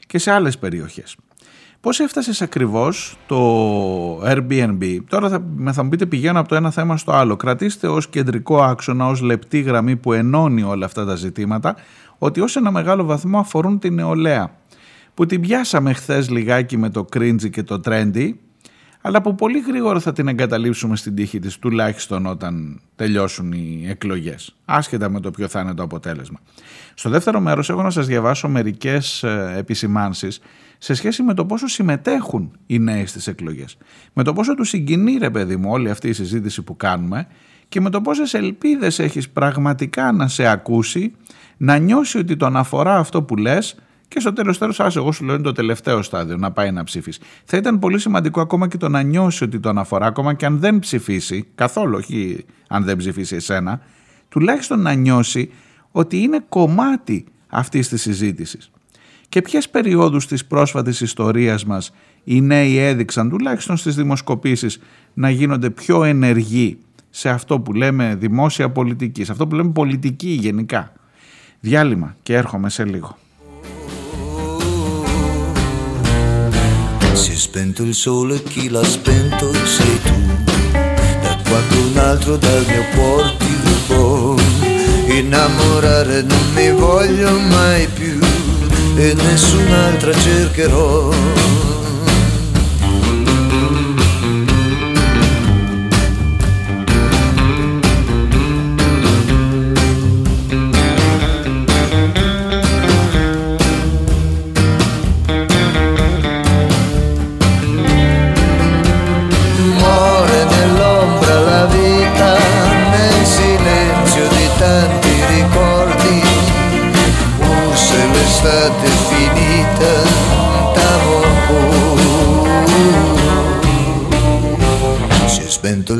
[0.07, 1.15] και σε άλλες περιοχές;
[1.81, 6.97] Πώς έφτασες ακριβώς το Airbnb, τώρα θα, θα μου πείτε πηγαίνω από το ένα θέμα
[6.97, 11.75] στο άλλο, κρατήστε ως κεντρικό άξονα, ως λεπτή γραμμή που ενώνει όλα αυτά τα ζητήματα,
[12.17, 14.51] ότι ως ένα μεγάλο βαθμό αφορούν την νεολαία,
[15.13, 18.31] που την πιάσαμε χθες λιγάκι με το cringy και το trendy,
[19.07, 24.55] αλλά που πολύ γρήγορα θα την εγκαταλείψουμε στην τύχη της, τουλάχιστον όταν τελειώσουν οι εκλογές,
[24.65, 26.39] άσχετα με το ποιο θα είναι το αποτέλεσμα.
[26.93, 30.39] Στο δεύτερο μέρος έχω να σας διαβάσω μερικές ε, επισημάνσεις
[30.77, 33.77] σε σχέση με το πόσο συμμετέχουν οι νέοι στις εκλογές.
[34.13, 37.27] Με το πόσο τους συγκινεί ρε παιδί μου όλη αυτή η συζήτηση που κάνουμε
[37.69, 41.13] και με το πόσες ελπίδες έχεις πραγματικά να σε ακούσει,
[41.57, 43.75] να νιώσει ότι τον αφορά αυτό που λες
[44.07, 46.83] και στο τέλος τέλος, άσε, εγώ σου λέω είναι το τελευταίο στάδιο να πάει να
[46.83, 47.19] ψηφίσει.
[47.45, 50.59] Θα ήταν πολύ σημαντικό ακόμα και το να νιώσει ότι τον αφορά, ακόμα και αν
[50.59, 53.81] δεν ψηφίσει, καθόλου, όχι αν δεν ψηφίσει εσένα,
[54.29, 55.51] τουλάχιστον να νιώσει
[55.91, 58.71] ότι είναι κομμάτι αυτής της συζήτησης.
[59.29, 61.91] Και ποιες περιόδους της πρόσφατης ιστορίας μας
[62.23, 64.79] οι νέοι έδειξαν, τουλάχιστον στις δημοσκοπήσεις,
[65.13, 66.77] να γίνονται πιο ενεργοί
[67.09, 70.93] σε αυτό που λέμε δημόσια πολιτική, σε αυτό που λέμε πολιτική γενικά.
[71.59, 73.17] Διάλειμμα και έρχομαι σε λίγο.
[77.27, 80.15] Si è spento il sole, chi l'ha spento sei tu.
[80.71, 84.35] Da quando un altro dal mio cuore ti rubò.
[85.07, 88.17] Innamorare non mi voglio mai più
[88.95, 91.09] e nessun'altra cercherò.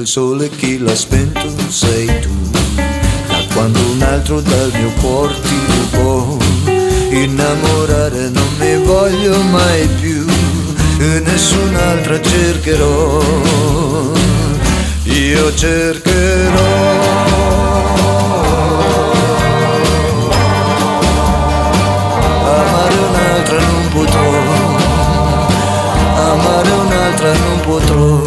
[0.06, 2.30] Sole chi l'ha spento sei tu,
[2.76, 6.38] da quando un altro dal mio cuore ti rubò.
[7.10, 10.26] Innamorare non mi voglio mai più
[11.00, 13.22] e nessun'altra cercherò,
[15.04, 17.06] io cercherò.
[22.44, 22.96] Amare
[26.70, 28.22] un'altra non potrò,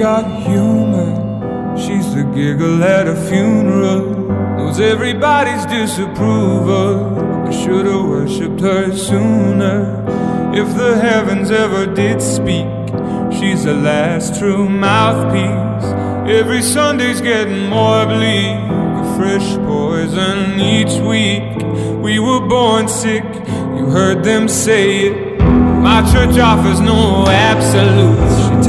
[0.00, 1.76] got humor.
[1.76, 4.06] She's the giggle at a funeral.
[4.56, 7.18] Knows everybody's disapproval.
[7.46, 10.02] I should have worshipped her sooner.
[10.54, 12.66] If the heavens ever did speak,
[13.30, 15.92] she's the last true mouthpiece.
[16.34, 18.56] Every Sunday's getting more bleak.
[19.02, 21.44] A fresh poison each week.
[22.02, 23.24] We were born sick,
[23.76, 25.42] you heard them say it.
[25.42, 28.39] My church offers no absolutes.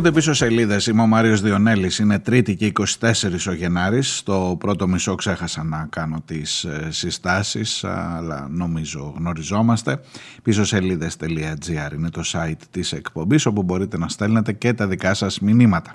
[0.00, 0.86] Ακούτε πίσω σελίδες.
[0.86, 1.98] Είμαι ο Μάριος Διονέλης.
[1.98, 4.16] Είναι Τρίτη και 24 ο Γενάρης.
[4.16, 10.00] Στο πρώτο μισό ξέχασα να κάνω τις ε, συστάσεις, αλλά νομίζω γνωριζόμαστε.
[10.42, 15.40] Πίσω σελίδε.gr είναι το site της εκπομπής όπου μπορείτε να στέλνετε και τα δικά σας
[15.40, 15.94] μηνύματα.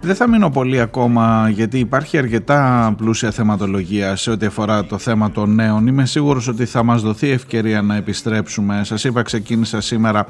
[0.00, 5.30] Δεν θα μείνω πολύ ακόμα γιατί υπάρχει αρκετά πλούσια θεματολογία σε ό,τι αφορά το θέμα
[5.30, 5.86] των νέων.
[5.86, 8.80] Είμαι σίγουρος ότι θα μας δοθεί ευκαιρία να επιστρέψουμε.
[8.84, 10.26] Σας είπα ξεκίνησα σήμερα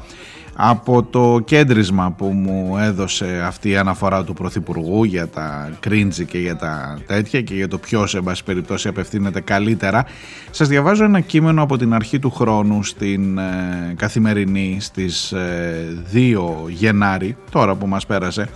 [0.60, 6.38] από το κέντρισμα που μου έδωσε αυτή η αναφορά του Πρωθυπουργού για τα κρίντζι και
[6.38, 10.04] για τα τέτοια και για το ποιος σε πάση περιπτώσει απευθύνεται καλύτερα
[10.50, 16.36] σας διαβάζω ένα κείμενο από την αρχή του χρόνου στην ε, καθημερινή στις 2 ε,
[16.68, 18.48] Γενάρη τώρα που μας πέρασε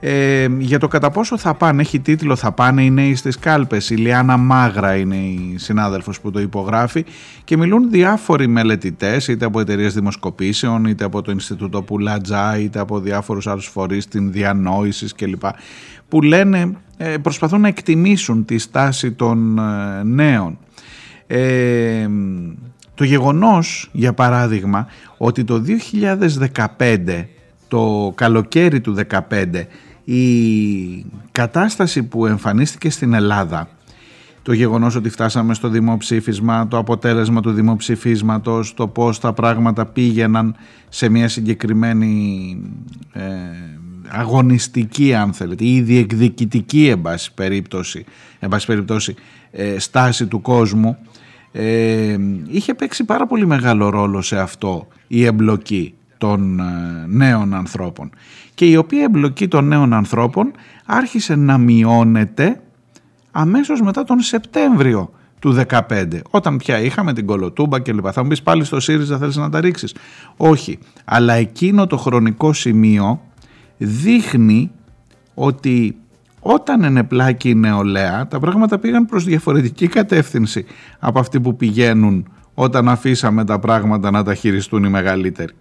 [0.00, 3.90] ε, για το κατά πόσο θα πάνε, έχει τίτλο «Θα πάνε οι νέοι στις κάλπες».
[3.90, 7.04] Η Λιάννα Μάγρα είναι η συνάδελφος που το υπογράφει
[7.44, 13.00] και μιλούν διάφοροι μελετητές, είτε από εταιρείες δημοσκοπήσεων, είτε από το Ινστιτούτο Πουλατζά, είτε από
[13.00, 15.42] διάφορους άλλους φορείς, την διανόησης κλπ.
[16.08, 20.58] που λένε, ε, προσπαθούν να εκτιμήσουν τη στάση των ε, νέων.
[21.26, 22.08] Ε,
[22.94, 27.24] το γεγονός, για παράδειγμα, ότι το 2015,
[27.68, 29.66] το καλοκαίρι του 2015,
[30.14, 33.68] η κατάσταση που εμφανίστηκε στην Ελλάδα
[34.42, 40.56] το γεγονός ότι φτάσαμε στο δημοψήφισμα, το αποτέλεσμα του δημοψηφίσματος, το πώς τα πράγματα πήγαιναν
[40.88, 42.56] σε μια συγκεκριμένη
[43.12, 43.22] ε,
[44.08, 48.04] αγωνιστική αν θέλετε ή διεκδικητική εν πάση περιπτώσει,
[48.66, 49.14] περιπτώσει
[49.50, 50.96] ε, στάση του κόσμου
[51.52, 52.16] ε,
[52.48, 56.60] είχε παίξει πάρα πολύ μεγάλο ρόλο σε αυτό η εμπλοκή των
[57.06, 58.10] νέων ανθρώπων
[58.58, 60.52] και η οποία εμπλοκή των νέων ανθρώπων
[60.86, 62.60] άρχισε να μειώνεται
[63.30, 68.12] αμέσως μετά τον Σεπτέμβριο του 2015, όταν πια είχαμε την κολοτούμπα και λοιπά.
[68.12, 69.94] Θα μου πεις πάλι στο ΣΥΡΙΖΑ θέλεις να τα ρίξεις.
[70.36, 73.20] Όχι, αλλά εκείνο το χρονικό σημείο
[73.76, 74.70] δείχνει
[75.34, 75.96] ότι
[76.40, 80.64] όταν ενεπλάκη η νεολαία τα πράγματα πήγαν προς διαφορετική κατεύθυνση
[80.98, 85.52] από αυτή που πηγαίνουν όταν αφήσαμε τα πράγματα να τα χειριστούν οι μεγαλύτεροι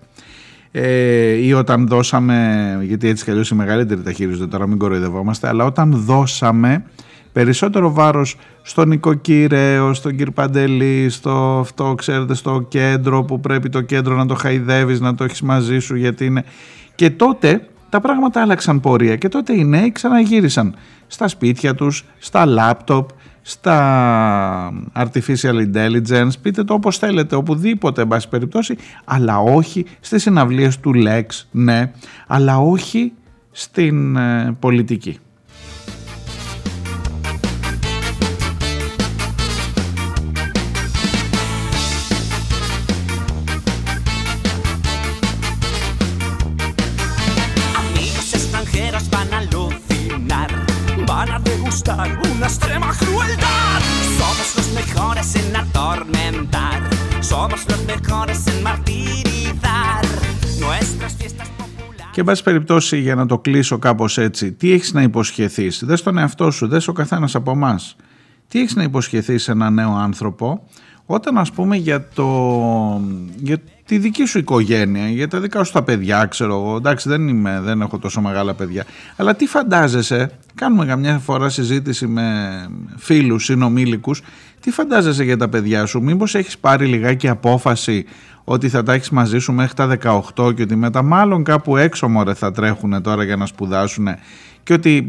[0.80, 5.48] ε, ή όταν δώσαμε, γιατί έτσι κι αλλιώς οι μεγαλύτεροι τα χειρίζονται τώρα μην κοροϊδευόμαστε,
[5.48, 6.84] αλλά όταν δώσαμε
[7.32, 14.16] περισσότερο βάρος στον οικοκύρεο, στον κυρπαντελή, στο αυτό ξέρετε στο κέντρο που πρέπει το κέντρο
[14.16, 16.44] να το χαϊδεύεις, να το έχεις μαζί σου γιατί είναι...
[16.96, 19.16] Και τότε τα πράγματα άλλαξαν πορεία.
[19.16, 20.76] Και τότε οι νέοι ξαναγύρισαν
[21.08, 23.10] στα σπίτια τους, στα λάπτοπ,
[23.50, 30.80] στα artificial intelligence, πείτε το όπως θέλετε, οπουδήποτε εν πάση περιπτώσει, αλλά όχι στις συναυλίες
[30.80, 31.92] του Lex, ναι,
[32.28, 33.14] αλλά όχι
[33.52, 35.20] στην ε, πολιτική.
[62.18, 66.04] Και εν πάση περιπτώσει για να το κλείσω κάπως έτσι, τι έχεις να υποσχεθείς, δες
[66.04, 67.96] τον εαυτό σου, δες ο καθένας από εμάς.
[68.48, 70.64] Τι έχεις να υποσχεθείς σε ένα νέο άνθρωπο;
[71.06, 73.02] Όταν ας πούμε για, το,
[73.36, 76.76] για τη δική σου οικογένεια, για τα δικά σου τα παιδιά, ξέρω εγώ.
[76.76, 78.86] Εντάξει, δεν, είμαι, δεν έχω τόσο μεγάλα παιδιά.
[79.16, 84.22] Αλλά τι φαντάζεσαι, κάνουμε καμιά φορά συζήτηση με φίλους, συνομήλικους,
[84.68, 88.06] τι φαντάζεσαι για τα παιδιά σου, μήπως έχεις πάρει λιγάκι απόφαση
[88.44, 89.98] ότι θα τα έχεις μαζί σου μέχρι τα
[90.36, 94.08] 18 και ότι μετά μάλλον κάπου έξω μωρέ θα τρέχουν τώρα για να σπουδάσουν
[94.64, 95.08] και ότι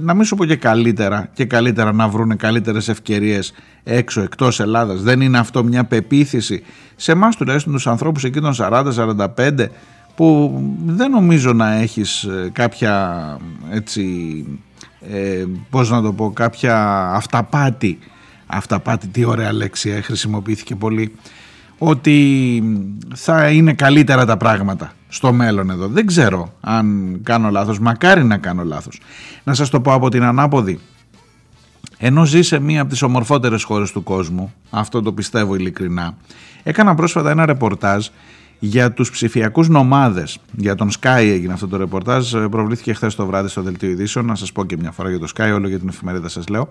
[0.00, 3.52] να μην σου πω και καλύτερα και καλύτερα να βρουν καλύτερες ευκαιρίες
[3.82, 5.02] έξω εκτός Ελλάδας.
[5.02, 6.62] Δεν είναι αυτό μια πεποίθηση.
[6.96, 9.66] Σε εμάς τουλάχιστον τους ανθρώπους εκεί των 40-45
[10.14, 13.36] που δεν νομίζω να έχεις ε, κάποια
[13.70, 14.04] έτσι
[15.12, 17.98] ε, πώς να το πω κάποια αυταπάτη
[18.46, 21.14] αυταπάτη τι ωραία λέξη ε, χρησιμοποιήθηκε πολύ
[21.78, 22.62] ότι
[23.14, 25.88] θα είναι καλύτερα τα πράγματα στο μέλλον εδώ.
[25.88, 29.00] Δεν ξέρω αν κάνω λάθος, μακάρι να κάνω λάθος.
[29.44, 30.80] Να σας το πω από την ανάποδη.
[31.98, 36.16] Ενώ ζει σε μία από τις ομορφότερες χώρες του κόσμου, αυτό το πιστεύω ειλικρινά,
[36.62, 38.06] έκανα πρόσφατα ένα ρεπορτάζ
[38.58, 40.38] για τους ψηφιακούς νομάδες.
[40.56, 44.34] Για τον Sky έγινε αυτό το ρεπορτάζ, προβλήθηκε χθες το βράδυ στο Δελτίο Ειδήσεων, να
[44.34, 46.68] σας πω και μια φορά για το Sky, όλο για την εφημερίδα σας λέω.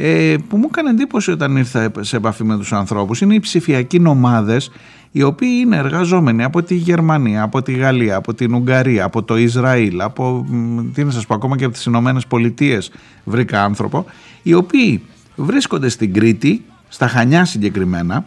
[0.00, 4.00] Ε, που μου έκανε εντύπωση όταν ήρθα σε επαφή με τους ανθρώπους είναι οι ψηφιακοί
[4.00, 4.70] νομάδες
[5.10, 9.36] οι οποίοι είναι εργαζόμενοι από τη Γερμανία, από τη Γαλλία, από την Ουγγαρία, από το
[9.36, 10.46] Ισραήλ, από,
[10.94, 12.90] τι να σας πω, ακόμα και από τις Ηνωμένες Πολιτείες
[13.24, 14.04] βρήκα άνθρωπο,
[14.42, 15.02] οι οποίοι
[15.36, 18.26] βρίσκονται στην Κρήτη, στα Χανιά συγκεκριμένα,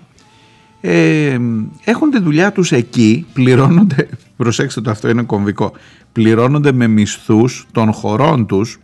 [0.82, 1.38] ε,
[1.84, 5.72] έχουν τη δουλειά τους εκεί, πληρώνονται, προσέξτε το αυτό είναι κομβικό,
[6.11, 8.80] πληρώνονται με μισθούς των χωρών τους,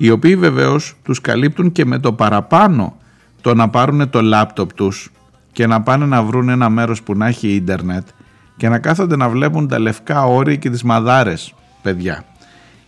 [0.00, 2.96] οι οποίοι βεβαίως τους καλύπτουν και με το παραπάνω
[3.40, 5.10] το να πάρουν το λάπτοπ τους
[5.52, 8.06] και να πάνε να βρουν ένα μέρος που να έχει ίντερνετ
[8.56, 12.24] και να κάθονται να βλέπουν τα λευκά όρια και τις μαδάρες, παιδιά.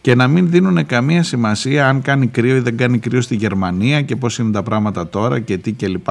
[0.00, 4.02] Και να μην δίνουν καμία σημασία αν κάνει κρύο ή δεν κάνει κρύο στη Γερμανία
[4.02, 6.08] και πώς είναι τα πράγματα τώρα και τι κλπ.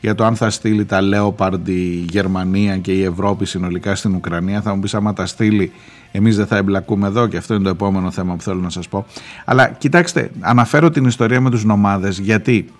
[0.00, 4.60] Για το αν θα στείλει τα Leopard η Γερμανία και η Ευρώπη συνολικά στην Ουκρανία.
[4.60, 5.72] Θα μου πεις άμα τα στείλει
[6.16, 8.88] εμείς δεν θα εμπλακούμε εδώ και αυτό είναι το επόμενο θέμα που θέλω να σας
[8.88, 9.06] πω.
[9.44, 12.70] Αλλά κοιτάξτε, αναφέρω την ιστορία με τους νομάδες γιατί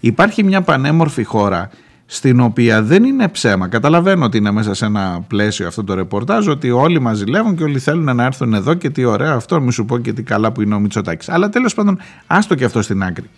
[0.00, 1.70] υπάρχει μια πανέμορφη χώρα
[2.06, 3.68] στην οποία δεν είναι ψέμα.
[3.68, 7.62] Καταλαβαίνω ότι είναι μέσα σε ένα πλαίσιο αυτό το ρεπορτάζ ότι όλοι μας ζηλεύουν και
[7.62, 10.52] όλοι θέλουν να έρθουν εδώ και τι ωραίο αυτό, μη σου πω και τι καλά
[10.52, 11.28] που είναι ο Μητσοτάκης.
[11.28, 13.30] Αλλά τέλος πάντων, άστο και αυτό στην άκρη.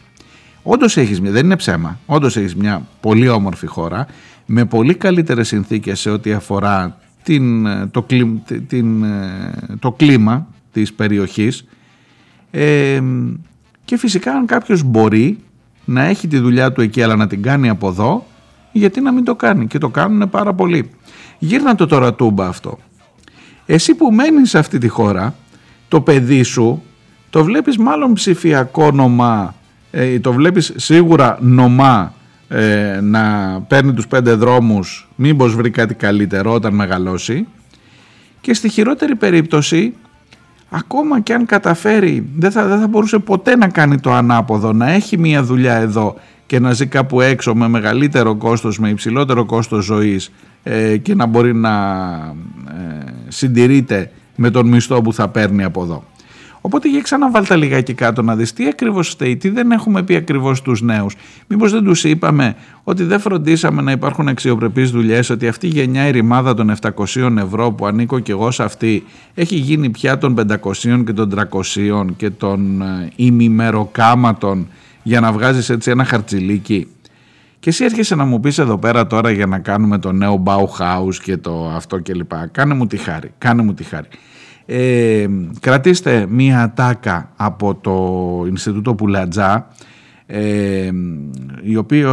[0.62, 4.06] Όντως έχεις μια, δεν είναι ψέμα, όντως έχεις μια πολύ όμορφη χώρα
[4.46, 8.06] με πολύ καλύτερες συνθήκες σε ό,τι αφορά την, το,
[8.66, 9.04] την,
[9.78, 11.64] το κλίμα της περιοχής
[12.50, 13.02] ε,
[13.84, 15.38] και φυσικά αν κάποιος μπορεί
[15.84, 18.26] να έχει τη δουλειά του εκεί αλλά να την κάνει από εδώ
[18.72, 20.90] γιατί να μην το κάνει; Και το κάνουν πάρα πολύ.
[21.38, 22.78] Γύρνα το τώρα τούμπα αυτό.
[23.66, 25.34] Εσύ που μένεις σε αυτή τη χώρα,
[25.88, 26.82] το παιδί σου
[27.30, 29.54] το βλέπεις μάλλον ψηφιακό νομά,
[29.90, 32.14] ε, το βλέπεις σίγουρα νομά
[32.56, 37.46] ε, να παίρνει τους πέντε δρόμους μήπως βρει κάτι καλύτερο όταν μεγαλώσει
[38.40, 39.94] και στη χειρότερη περίπτωση
[40.68, 44.90] ακόμα και αν καταφέρει δεν θα, δεν θα μπορούσε ποτέ να κάνει το ανάποδο να
[44.90, 49.84] έχει μια δουλειά εδώ και να ζει κάπου έξω με μεγαλύτερο κόστος, με υψηλότερο κόστος
[49.84, 50.32] ζωής
[50.62, 51.70] ε, και να μπορεί να
[52.68, 56.04] ε, συντηρείται με τον μισθό που θα παίρνει από εδώ.
[56.66, 60.58] Οπότε για ξαναβάλτα λιγάκι κάτω να δεις τι ακριβώς στέει, τι δεν έχουμε πει ακριβώς
[60.58, 61.14] στους νέους.
[61.46, 66.06] Μήπως δεν τους είπαμε ότι δεν φροντίσαμε να υπάρχουν αξιοπρεπείς δουλειές, ότι αυτή η γενιά
[66.06, 69.04] η ρημάδα των 700 ευρώ που ανήκω και εγώ σε αυτή
[69.34, 74.68] έχει γίνει πια των 500 και των 300 και των ε, ημιμεροκάματων
[75.02, 76.88] για να βγάζεις έτσι ένα χαρτσιλίκι.
[77.60, 81.14] Και εσύ έρχεσαι να μου πεις εδώ πέρα τώρα για να κάνουμε το νέο Bauhaus
[81.22, 82.32] και το αυτό κλπ.
[82.52, 84.08] Κάνε μου τη χάρη, κάνε μου τη χάρη.
[84.66, 85.26] Ε,
[85.60, 89.68] κρατήστε μία ατάκα από το Ινστιτούτο Πουλατζά
[90.26, 90.90] ε,
[91.62, 92.10] η οποίο,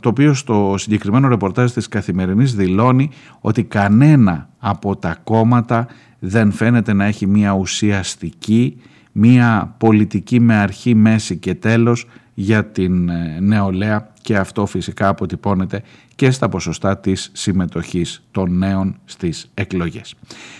[0.00, 5.86] το οποίο στο συγκεκριμένο ρεπορτάζ της Καθημερινής δηλώνει ότι κανένα από τα κόμματα
[6.18, 8.76] δεν φαίνεται να έχει μία ουσιαστική,
[9.12, 12.06] μία πολιτική με αρχή, μέση και τέλος
[12.40, 15.82] για την ε, νεολαία και αυτό φυσικά αποτυπώνεται
[16.14, 20.14] και στα ποσοστά της συμμετοχής των νέων στις εκλογές.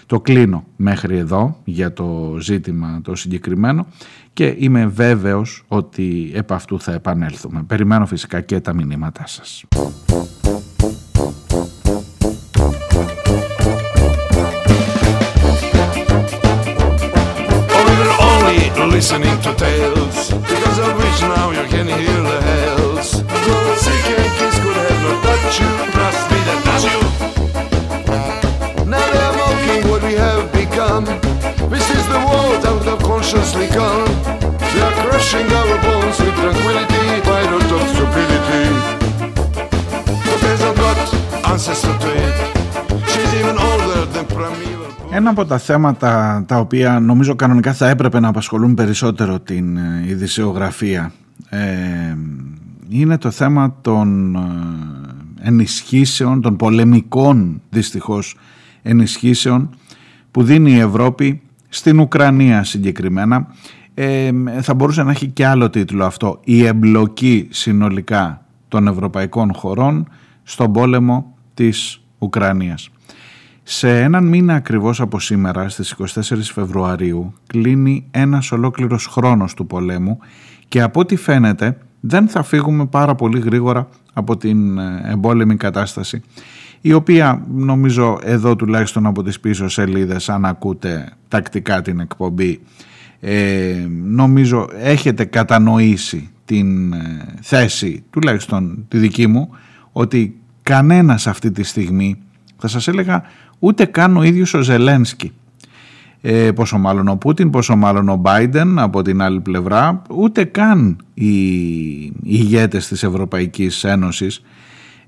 [0.07, 3.87] Το κλείνω μέχρι εδώ για το ζήτημα το συγκεκριμένο
[4.33, 7.62] και είμαι βέβαιος ότι επ' αυτού θα επανέλθουμε.
[7.62, 9.64] Περιμένω φυσικά και τα μηνύματά σας.
[19.01, 20.28] Listening to tales.
[20.28, 22.70] Because of which now you can hear the hells
[45.21, 50.05] Ένα από τα θέματα τα οποία νομίζω κανονικά θα έπρεπε να απασχολούν περισσότερο την ε,
[50.07, 51.12] ειδησιογραφία
[51.49, 51.61] ε,
[52.89, 58.37] είναι το θέμα των ε, ενισχύσεων, των πολεμικών δυστυχώς
[58.83, 59.71] ενισχύσεων
[60.31, 63.47] που δίνει η Ευρώπη στην Ουκρανία συγκεκριμένα.
[63.95, 70.09] Ε, θα μπορούσε να έχει και άλλο τίτλο αυτό «Η εμπλοκή συνολικά των ευρωπαϊκών χωρών
[70.43, 72.91] στον πόλεμο της Ουκρανίας».
[73.73, 80.18] Σε έναν μήνα ακριβώς από σήμερα, στις 24 Φεβρουαρίου, κλείνει ένας ολόκληρος χρόνος του πολέμου
[80.68, 86.23] και από ό,τι φαίνεται δεν θα φύγουμε πάρα πολύ γρήγορα από την ε, εμπόλεμη κατάσταση
[86.81, 92.61] η οποία νομίζω εδώ τουλάχιστον από τις πίσω σελίδες αν ακούτε τακτικά την εκπομπή.
[93.21, 96.99] Ε, νομίζω έχετε κατανοήσει την ε,
[97.41, 99.51] θέση τουλάχιστον τη δική μου
[99.93, 102.18] ότι κανένας αυτή τη στιγμή
[102.62, 103.23] Θα σας έλεγα
[103.61, 105.32] ούτε καν ο ίδιος ο Ζελένσκι.
[106.22, 110.96] Ε, πόσο μάλλον ο Πούτιν, πόσο μάλλον ο Μπάιντεν από την άλλη πλευρά, ούτε καν
[111.14, 111.32] οι
[112.22, 114.42] ηγέτες της Ευρωπαϊκής Ένωσης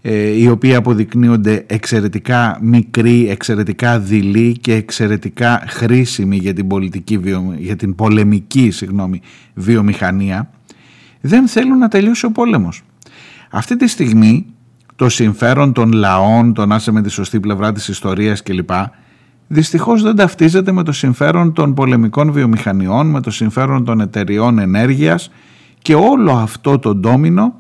[0.03, 7.21] ε, οι οποίοι αποδεικνύονται εξαιρετικά μικροί, εξαιρετικά δειλοί και εξαιρετικά χρήσιμοι για την, πολιτική,
[7.59, 9.21] για την πολεμική συγγνώμη,
[9.55, 10.51] βιομηχανία,
[11.21, 12.83] δεν θέλουν να τελειώσει ο πόλεμος.
[13.51, 14.47] Αυτή τη στιγμή
[14.97, 18.71] το συμφέρον των λαών, το να είσαι με τη σωστή πλευρά της ιστορίας κλπ.
[19.49, 25.31] Δυστυχώς δεν ταυτίζεται με το συμφέρον των πολεμικών βιομηχανιών, με το συμφέρον των εταιριών ενέργειας
[25.79, 27.55] και όλο αυτό το ντόμινο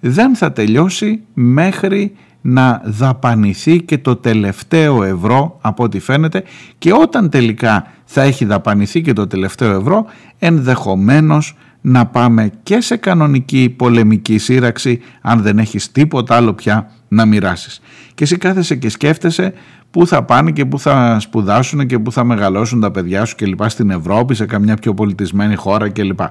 [0.00, 6.42] δεν θα τελειώσει μέχρι να δαπανηθεί και το τελευταίο ευρώ από ό,τι φαίνεται
[6.78, 10.04] και όταν τελικά θα έχει δαπανηθεί και το τελευταίο ευρώ
[10.38, 17.26] ενδεχομένως να πάμε και σε κανονική πολεμική σύραξη αν δεν έχεις τίποτα άλλο πια να
[17.26, 17.80] μοιράσεις.
[18.14, 19.52] Και εσύ κάθεσαι και σκέφτεσαι
[19.90, 23.46] πού θα πάνε και πού θα σπουδάσουν και πού θα μεγαλώσουν τα παιδιά σου και
[23.46, 26.30] λοιπά στην Ευρώπη, σε καμιά πιο πολιτισμένη χώρα και λοιπά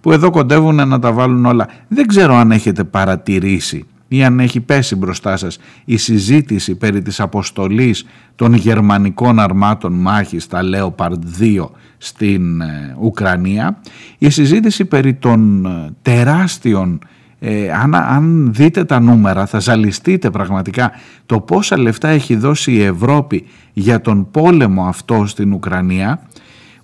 [0.00, 1.68] που εδώ κοντεύουν να τα βάλουν όλα.
[1.88, 7.20] Δεν ξέρω αν έχετε παρατηρήσει ή αν έχει πέσει μπροστά σας η συζήτηση περί της
[7.20, 8.06] αποστολής
[8.36, 13.80] των γερμανικών αρμάτων μάχης τα Leopard 2 στην ε, Ουκρανία
[14.18, 16.98] η συζήτηση περί των ε, τεράστιων
[17.38, 20.92] ε, αν, αν δείτε τα νούμερα θα ζαλιστείτε πραγματικά
[21.26, 26.20] το πόσα λεφτά έχει δώσει η Ευρώπη για τον πόλεμο αυτό στην Ουκρανία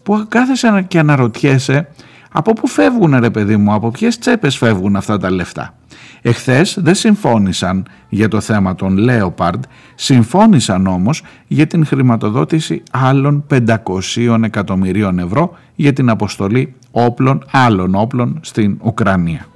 [0.02, 1.88] που κάθεσαι και αναρωτιέσαι
[2.32, 5.74] από πού φεύγουν ρε παιδί μου, από ποιες τσέπες φεύγουν αυτά τα λεφτά.
[6.28, 9.64] Εχθές δεν συμφώνησαν για το θέμα των Λέοπαρντ,
[9.94, 18.38] συμφώνησαν όμως για την χρηματοδότηση άλλων 500 εκατομμυρίων ευρώ για την αποστολή όπλων, άλλων όπλων
[18.42, 19.46] στην Ουκρανία.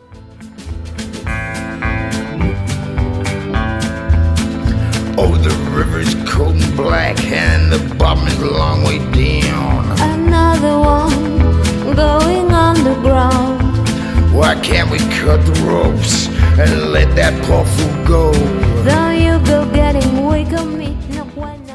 [5.22, 9.80] Oh, the river's cold and black and the bottom is a long way down.
[10.14, 11.16] Another one
[12.02, 13.59] going underground.
[14.38, 16.28] Why can't we cut the ropes
[16.62, 18.24] and let that poor fool go?
[18.86, 20.90] Though you go getting weak on me.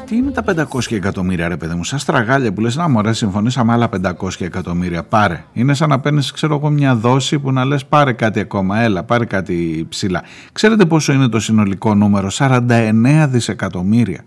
[0.06, 3.72] Τι είναι τα 500 εκατομμύρια ρε παιδί μου, σαν στραγάλια που λες να μωρέ συμφωνήσαμε
[3.72, 5.44] άλλα 500 εκατομμύρια, πάρε.
[5.52, 9.02] Είναι σαν να παίρνεις ξέρω εγώ μια δόση που να λες πάρε κάτι ακόμα, έλα
[9.02, 10.22] πάρε κάτι ψηλά.
[10.52, 14.24] Ξέρετε πόσο είναι το συνολικό νούμερο, 49 δισεκατομμύρια.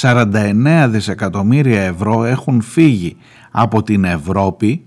[0.00, 3.16] 49 δισεκατομμύρια ευρώ έχουν φύγει
[3.50, 4.82] από την Ευρώπη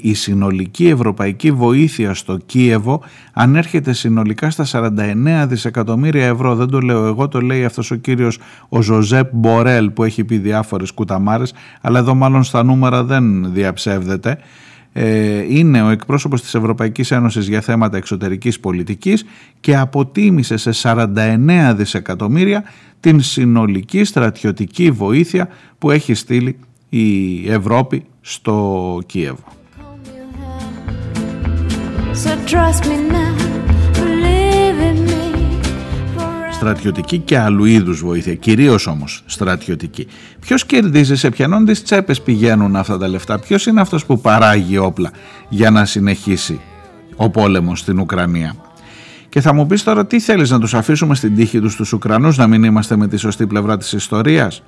[0.00, 3.02] η συνολική ευρωπαϊκή βοήθεια στο Κίεβο
[3.32, 6.54] ανέρχεται συνολικά στα 49 δισεκατομμύρια ευρώ.
[6.54, 10.38] Δεν το λέω εγώ, το λέει αυτός ο κύριος ο Ζωζέπ Μπορέλ που έχει πει
[10.38, 14.38] διάφορες κουταμάρες, αλλά εδώ μάλλον στα νούμερα δεν διαψεύδεται.
[14.92, 19.24] Ε, είναι ο εκπρόσωπος της Ευρωπαϊκής Ένωσης για θέματα εξωτερικής πολιτικής
[19.60, 22.64] και αποτίμησε σε 49 δισεκατομμύρια
[23.00, 25.48] την συνολική στρατιωτική βοήθεια
[25.78, 26.58] που έχει στείλει
[26.88, 29.61] η Ευρώπη στο Κίεβο.
[36.52, 40.06] Στρατιωτική και άλλου είδους βοήθεια, κυρίως όμως στρατιωτική.
[40.40, 44.78] Ποιος κερδίζει, σε ποιανόν τις τσέπες πηγαίνουν αυτά τα λεφτά, ποιος είναι αυτός που παράγει
[44.78, 45.10] όπλα
[45.48, 46.60] για να συνεχίσει
[47.16, 48.54] ο πόλεμος στην Ουκρανία;
[49.28, 52.36] Και θα μου πεις τώρα τι θέλεις να τους αφήσουμε στην τύχη τους τους Ουκρανούς,
[52.36, 54.62] να μην είμαστε με τη σωστή πλευρά της ιστορίας;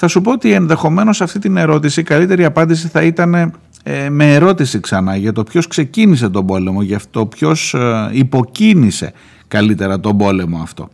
[0.00, 3.34] Θα σου πω ότι ενδεχομένως αυτή την ερώτηση η καλύτερη απάντηση θα ήταν
[3.82, 9.12] ε, με ερώτηση ξανά για το ποιος ξεκίνησε τον πόλεμο, για το ποιος ε, υποκίνησε
[9.48, 10.88] καλύτερα τον πόλεμο αυτό.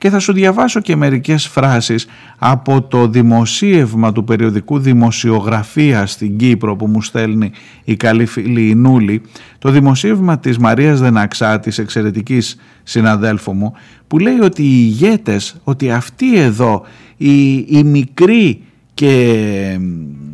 [0.00, 2.06] Και θα σου διαβάσω και μερικές φράσεις
[2.38, 7.50] από το δημοσίευμα του περιοδικού Δημοσιογραφία στην Κύπρο που μου στέλνει
[7.84, 9.22] η καλή φίλη η Νούλη,
[9.58, 13.72] το δημοσίευμα της Μαρίας Δεναξά, της εξαιρετικής συναδέλφου μου,
[14.06, 16.82] που λέει ότι οι ηγέτες, ότι αυτοί εδώ,
[17.16, 18.62] οι, οι μικροί
[18.94, 19.34] και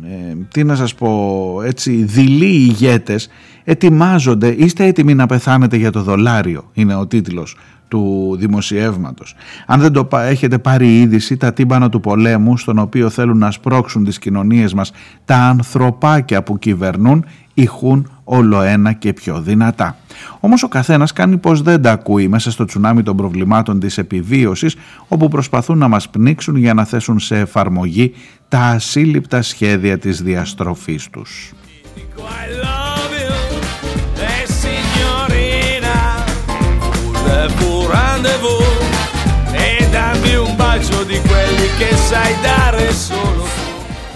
[0.03, 3.29] ε, τι να σας πω έτσι δειλοί ηγέτες
[3.63, 7.57] ετοιμάζονται, είστε έτοιμοι να πεθάνετε για το δολάριο είναι ο τίτλος
[7.87, 9.35] του δημοσιεύματος.
[9.65, 14.03] Αν δεν το έχετε πάρει είδηση, τα τύμπανα του πολέμου στον οποίο θέλουν να σπρώξουν
[14.03, 14.91] τις κοινωνίες μας,
[15.25, 19.97] τα ανθρωπάκια που κυβερνούν ηχούν όλο ένα και πιο δυνατά.
[20.39, 24.75] Όμως ο καθένας κάνει πως δεν τα ακούει μέσα στο τσουνάμι των προβλημάτων της επιβίωσης
[25.07, 28.13] όπου προσπαθούν να μας πνίξουν για να θέσουν σε εφαρμογή
[28.47, 31.53] τα ασύλληπτα σχέδια της διαστροφής τους.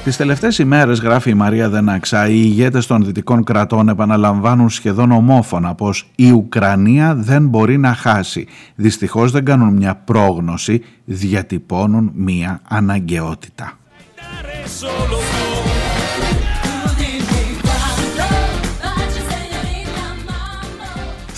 [0.04, 5.76] Τις τελευταίες ημέρες, γράφει η Μαρία Δεναξά, οι ηγέτες των δυτικών κρατών επαναλαμβάνουν σχεδόν ομόφωνα
[5.76, 8.48] πως η Ουκρανία δεν μπορεί να χάσει.
[8.76, 13.78] Δυστυχώς δεν κάνουν μια πρόγνωση, διατυπώνουν μια αναγκαιότητα.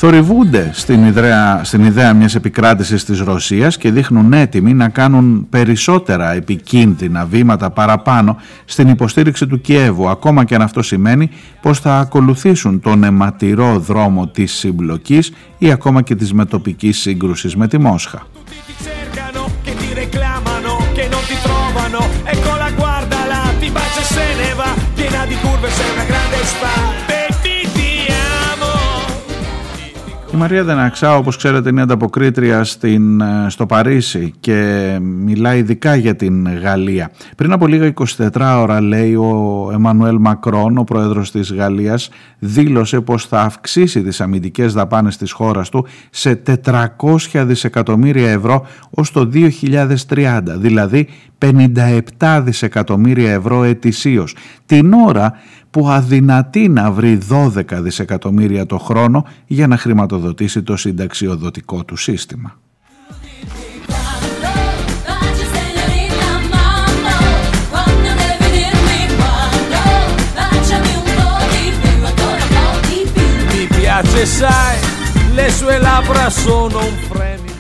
[0.06, 6.34] Θορυβούνται στην ιδέα, στην ιδέα μιας επικράτησης της Ρωσίας και δείχνουν έτοιμοι να κάνουν περισσότερα
[6.34, 11.30] επικίνδυνα βήματα παραπάνω στην υποστήριξη του Κιέβου, ακόμα και αν αυτό σημαίνει
[11.62, 17.68] πως θα ακολουθήσουν τον αιματηρό δρόμο της συμπλοκής ή ακόμα και της μετοπικής σύγκρουσης με
[17.68, 18.22] τη Μόσχα.
[30.34, 36.15] Η Μαρία Δεναξά, όπως ξέρετε, είναι ανταποκρίτρια στην, ε, στο Παρίσι και μιλάει ειδικά για
[36.15, 37.11] την Γαλλία.
[37.36, 42.09] Πριν από λίγα 24 ώρα, λέει ο Εμμανουέλ Μακρόν, ο πρόεδρος της Γαλλίας,
[42.39, 49.11] δήλωσε πως θα αυξήσει τις αμυντικές δαπάνες της χώρας του σε 400 δισεκατομμύρια ευρώ ως
[49.11, 51.07] το 2030, δηλαδή
[51.38, 54.36] 57 δισεκατομμύρια ευρώ ετησίως.
[54.65, 55.34] Την ώρα
[55.74, 62.57] που αδυνατεί να βρει 12 δισεκατομμύρια το χρόνο για να χρηματοδοτήσει το συνταξιοδοτικό του σύστημα.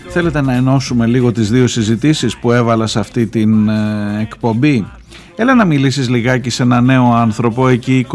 [0.09, 4.85] Θέλετε να ενώσουμε λίγο τις δύο συζητήσεις που έβαλα σε αυτή την ε, εκπομπή;
[5.35, 8.05] Έλα να μιλήσεις λιγάκι σε ένα νέο άνθρωπο εκεί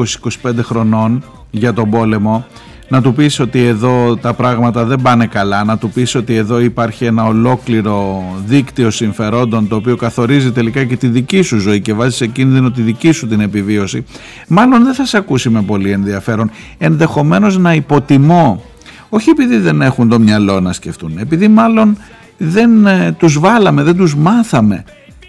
[0.43, 2.47] 20-25 χρονών για τον πόλεμο.
[2.89, 6.61] Να του πεις ότι εδώ τα πράγματα δεν πάνε καλά, να του πεις ότι εδώ
[6.61, 11.93] υπάρχει ένα ολόκληρο δίκτυο συμφερόντων το οποίο καθορίζει τελικά και τη δική σου ζωή και
[11.93, 14.05] βάζει σε κίνδυνο τη δική σου την επιβίωση,
[14.49, 16.51] μάλλον δεν θα σε ακούσει με πολύ ενδιαφέρον.
[16.79, 18.63] Ενδεχομένως να υποτιμώ,
[19.09, 21.97] όχι επειδή δεν έχουν το μυαλό να σκεφτούν, επειδή μάλλον
[22.37, 24.85] δεν ε, τους βάλαμε, δεν τους μάθαμε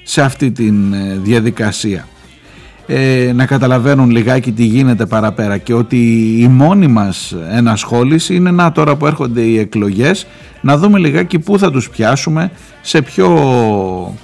[0.10, 2.08] σε αυτή τη ε, διαδικασία.
[2.88, 5.98] Ε, να καταλαβαίνουν λιγάκι τι γίνεται παραπέρα και ότι
[6.40, 10.28] η μόνη μας ενασχόληση είναι να τώρα που έρχονται οι εκλογές
[10.62, 12.52] να δούμε λιγάκι πού θα τους πιάσουμε
[12.82, 13.30] σε ποιο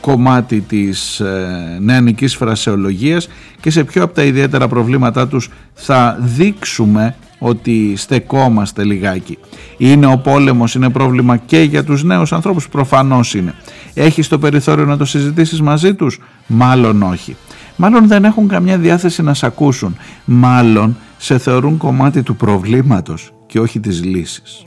[0.02, 3.30] κομμάτι της ε, νεανικής φρασεολογίας
[3.62, 9.38] και σε ποιο από τα ιδιαίτερα προβλήματά τους θα δείξουμε ότι στεκόμαστε λιγάκι.
[9.78, 13.54] Είναι ο πόλεμος, είναι πρόβλημα και για τους νέους ανθρώπους, προφανώς είναι.
[13.94, 17.36] Έχεις το περιθώριο να το συζητήσεις μαζί τους, μάλλον όχι.
[17.76, 19.98] Μάλλον δεν έχουν καμιά διάθεση να σε ακούσουν.
[20.26, 24.66] Μάλλον σε θεωρούν κομμάτι του προβλήματος και όχι της λύσης.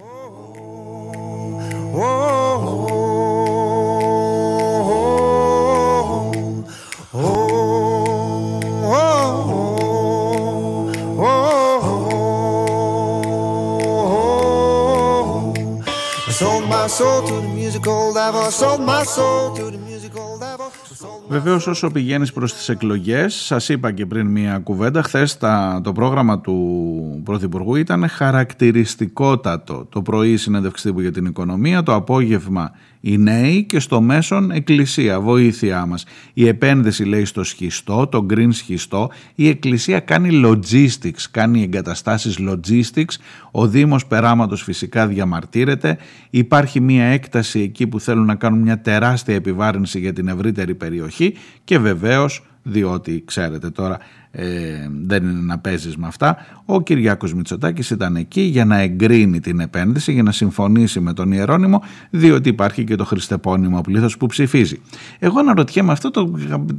[21.28, 25.38] Βεβαίως όσο πηγαίνεις προς τις εκλογές, σας είπα και πριν μία κουβέντα, χθες
[25.82, 29.86] το πρόγραμμα του Πρωθυπουργού ήταν χαρακτηριστικότατο.
[29.88, 32.70] Το πρωί συνέντευξη τύπου για την οικονομία, το απόγευμα
[33.00, 36.04] οι νέοι και στο μέσον εκκλησία, βοήθειά μας.
[36.32, 43.14] Η επένδυση λέει στο σχιστό, το green σχιστό, η εκκλησία κάνει logistics, κάνει εγκαταστάσεις logistics,
[43.50, 45.98] ο Δήμος Περάματος φυσικά διαμαρτύρεται,
[46.30, 51.34] υπάρχει μια έκταση εκεί που θέλουν να κάνουν μια τεράστια επιβάρυνση για την ευρύτερη περιοχή
[51.64, 53.98] και βεβαίως διότι ξέρετε τώρα
[54.40, 56.36] ε, δεν είναι να παίζεις με αυτά.
[56.64, 61.32] Ο Κυριάκος Μητσοτάκης ήταν εκεί για να εγκρίνει την επένδυση, για να συμφωνήσει με τον
[61.32, 64.80] Ιερώνυμο, διότι υπάρχει και το χριστεπώνυμο πλήθος που ψηφίζει.
[65.18, 66.32] Εγώ αναρωτιέμαι αυτό, το,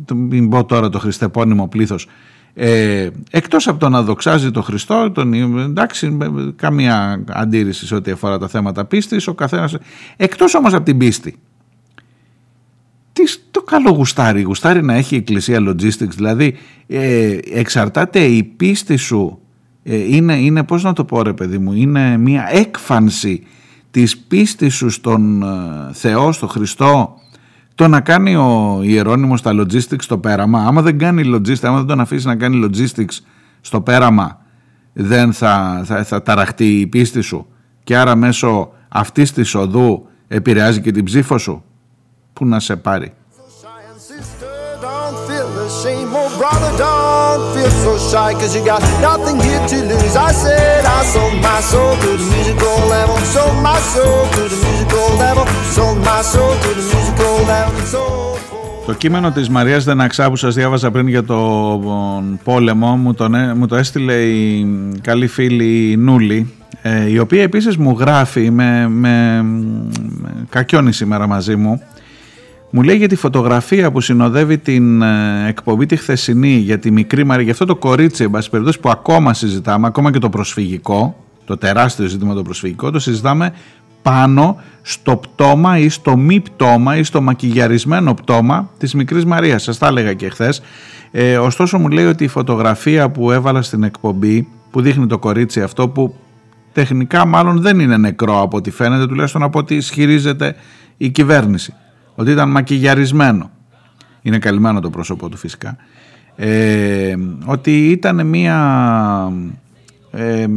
[0.06, 2.08] το, μην πω τώρα το χριστεπώνυμο πλήθος,
[2.54, 6.18] ε, εκτός από το να δοξάζει το Χριστό, τον, εντάξει,
[6.56, 9.78] καμία αντίρρηση σε ό,τι αφορά τα θέματα πίστης, ο καθένας,
[10.18, 11.36] εκτός όμως από την πίστη
[13.24, 16.56] τι το καλό γουστάρι, γουστάρι να έχει η εκκλησία logistics, δηλαδή
[16.88, 19.40] ε, εξαρτάται η πίστη σου,
[19.84, 23.44] ε, είναι, είναι πώς να το πω ρε παιδί μου, είναι μια έκφανση
[23.92, 25.48] της πίστης σου στον ε,
[25.94, 27.14] Θεό, στον Χριστό,
[27.76, 31.88] το να κάνει ο Ιερώνυμος τα logistics στο πέραμα, άμα δεν κάνει logistics, άμα δεν
[31.88, 33.20] τον αφήσει να κάνει logistics
[33.62, 34.42] στο πέραμα,
[34.94, 37.48] δεν θα, θα, θα ταραχτεί η πίστη σου.
[37.84, 41.64] Και άρα μέσω αυτής της οδού επηρεάζει και την ψήφο σου
[42.40, 43.14] που να σε πάρει.
[58.86, 61.38] Το κείμενο της Μαρίας Δεναξά που σας διάβαζα πριν για το
[62.44, 64.68] πόλεμο μου, τον, μου το έστειλε η
[65.02, 71.56] καλή φίλη Νούλη ε, η οποία επίσης μου γράφει με, με, με κακιώνει σήμερα μαζί
[71.56, 71.82] μου
[72.70, 77.24] μου λέει για τη φωτογραφία που συνοδεύει την ε, εκπομπή τη χθεσινή για τη μικρή
[77.24, 78.32] Μαρία, για αυτό το κορίτσι εν
[78.82, 81.16] που ακόμα συζητάμε, ακόμα και το προσφυγικό,
[81.46, 83.54] το τεράστιο ζήτημα το προσφυγικό, το συζητάμε
[84.02, 89.64] πάνω στο πτώμα ή στο μη πτώμα ή στο μακιγιαρισμένο πτώμα της μικρής Μαρίας.
[89.64, 90.62] Σας τα έλεγα και χθες.
[91.12, 95.62] Ε, ωστόσο μου λέει ότι η φωτογραφία που έβαλα στην εκπομπή που δείχνει το κορίτσι
[95.62, 96.16] αυτό που
[96.74, 100.56] τεχνικά μάλλον δεν είναι νεκρό από ό,τι φαίνεται τουλάχιστον από ό,τι ισχυρίζεται
[100.98, 101.74] η κυβέρνηση
[102.20, 103.52] ότι ήταν μακιγιαρισμένο
[104.22, 105.78] είναι καλυμμένο το πρόσωπό του φυσικά
[106.36, 107.16] ε,
[107.46, 109.32] ότι ήταν μια
[110.12, 110.48] ε,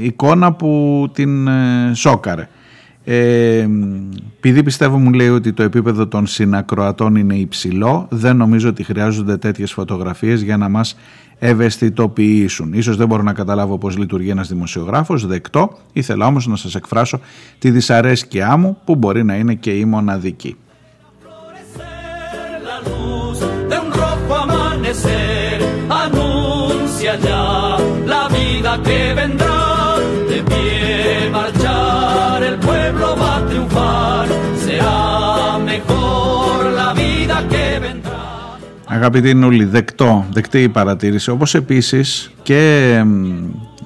[0.00, 2.48] εικόνα που την ε, σόκαρε
[3.04, 3.68] ε,
[4.36, 9.36] επειδή πιστεύω μου λέει ότι το επίπεδο των συνακροατών είναι υψηλό δεν νομίζω ότι χρειάζονται
[9.36, 10.96] τέτοιες φωτογραφίες για να μας
[11.38, 12.72] ευαισθητοποιήσουν.
[12.72, 17.20] Ίσως δεν μπορώ να καταλάβω πώς λειτουργεί ένας δημοσιογράφος, δεκτό, ήθελα όμως να σας εκφράσω
[17.58, 20.56] τη δυσαρέσκειά μου που μπορεί να είναι και η μοναδική.
[38.84, 43.02] Αγαπητή Νούλη, δεκτό, δεκτή η παρατήρηση, όπως επίσης και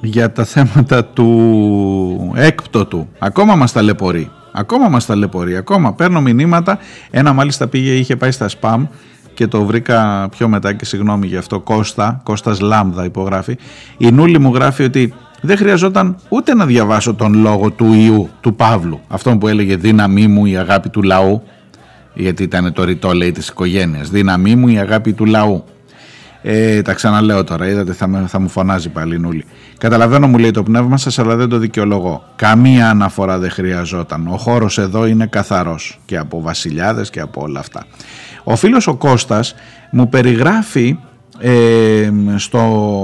[0.01, 3.09] για τα θέματα του έκπτωτου.
[3.19, 4.31] Ακόμα μας ταλαιπωρεί.
[4.53, 5.57] Ακόμα μας ταλαιπωρεί.
[5.57, 6.79] Ακόμα παίρνω μηνύματα.
[7.11, 8.87] Ένα μάλιστα πήγε, είχε πάει στα spam
[9.35, 11.61] και το βρήκα πιο μετά και συγγνώμη γι' αυτό.
[11.61, 13.57] Κώστα, Κώστας Λάμδα υπογράφει.
[13.97, 18.55] Η Νούλη μου γράφει ότι δεν χρειαζόταν ούτε να διαβάσω τον λόγο του Ιού, του
[18.55, 19.01] Παύλου.
[19.09, 21.43] Αυτόν που έλεγε δύναμή μου η αγάπη του λαού.
[22.15, 24.11] Γιατί ήταν το ρητό λέει της οικογένειας.
[24.11, 25.65] Δύναμή μου η αγάπη του λαού.
[26.43, 29.45] Ε, τα ξαναλέω τώρα, είδατε θα, με, θα μου φωνάζει πάλι η Νούλη.
[29.79, 32.25] Καταλαβαίνω μου λέει το πνεύμα σας αλλά δεν το δικαιολογώ.
[32.37, 34.27] Καμία αναφορά δεν χρειαζόταν.
[34.27, 37.85] Ο χώρος εδώ είναι καθαρός και από βασιλιάδες και από όλα αυτά.
[38.45, 39.55] Ο φίλος ο Κώστας
[39.91, 40.99] μου περιγράφει
[41.39, 42.61] ε, στο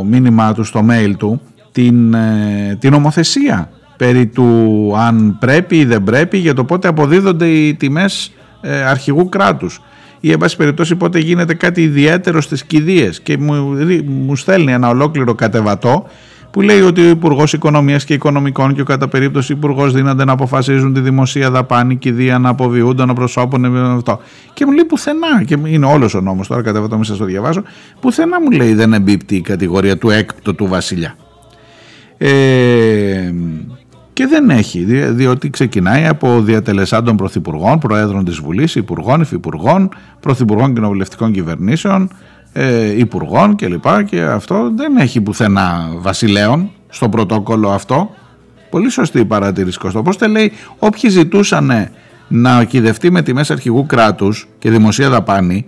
[0.08, 1.40] μήνυμά του, στο mail του
[1.72, 7.48] την, ε, την ομοθεσία περί του αν πρέπει ή δεν πρέπει για το πότε αποδίδονται
[7.48, 9.80] οι τιμές ε, αρχηγού κράτους
[10.24, 14.88] ή εν πάση περιπτώσει πότε γίνεται κάτι ιδιαίτερο στις κηδείες και μου, μου στέλνει ένα
[14.88, 16.06] ολόκληρο κατεβατό
[16.50, 20.32] που λέει ότι ο Υπουργός Οικονομίας και Οικονομικών και ο κατά περίπτωση Υπουργός δίνονται να
[20.32, 24.20] αποφασίζουν τη δημοσία δαπάνη, κηδεία να αποβιούνται, να προσώπουν αυτό.
[24.52, 27.62] Και μου λέει πουθενά, και είναι όλος ο νόμος τώρα, κατεβατό, μην σας το διαβάζω,
[28.00, 31.16] πουθενά μου λέει δεν εμπίπτει η κατηγορία του έκτο του βασιλιά.
[32.18, 33.32] Ε,
[34.14, 39.88] και δεν έχει, διότι ξεκινάει από διατελεσάντων πρωθυπουργών, προέδρων της Βουλής, υπουργών, υφυπουργών,
[40.20, 42.10] πρωθυπουργών κοινοβουλευτικών κυβερνήσεων,
[42.52, 44.04] ε, υπουργών κλπ.
[44.04, 48.10] Και αυτό δεν έχει πουθενά βασιλέων στο πρωτόκολλο αυτό.
[48.70, 50.02] Πολύ σωστή η παρατήρηση Κώστα.
[50.02, 51.90] Πώς λέει, όποιοι ζητούσαν
[52.28, 55.66] να κυδευτεί με τιμές αρχηγού κράτους και δημοσία δαπάνη,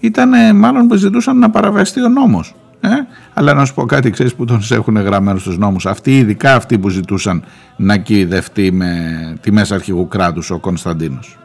[0.00, 2.54] ήταν μάλλον που ζητούσαν να παραβεστεί ο νόμος.
[2.84, 5.86] Ε; Αλλά να σου πω κάτι, ξέρεις που τον έχουν γραμμένο στους νόμους.
[5.86, 7.44] Αυτοί, ειδικά αυτοί που ζητούσαν
[7.76, 8.90] να κυδευτεί με
[9.40, 11.38] τιμές αρχηγού κράτους ο Κωνσταντίνος.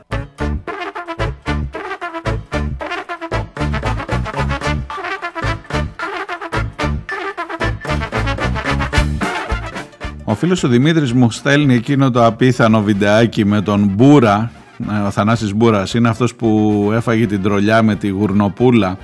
[10.24, 14.52] Ο φίλος ο Δημήτρης μου στέλνει εκείνο το απίθανο βιντεάκι με τον Μπούρα,
[14.92, 18.98] ε, ο Θανάσης Μπούρας, είναι αυτός που έφαγε την τρολιά με τη γουρνοπούλα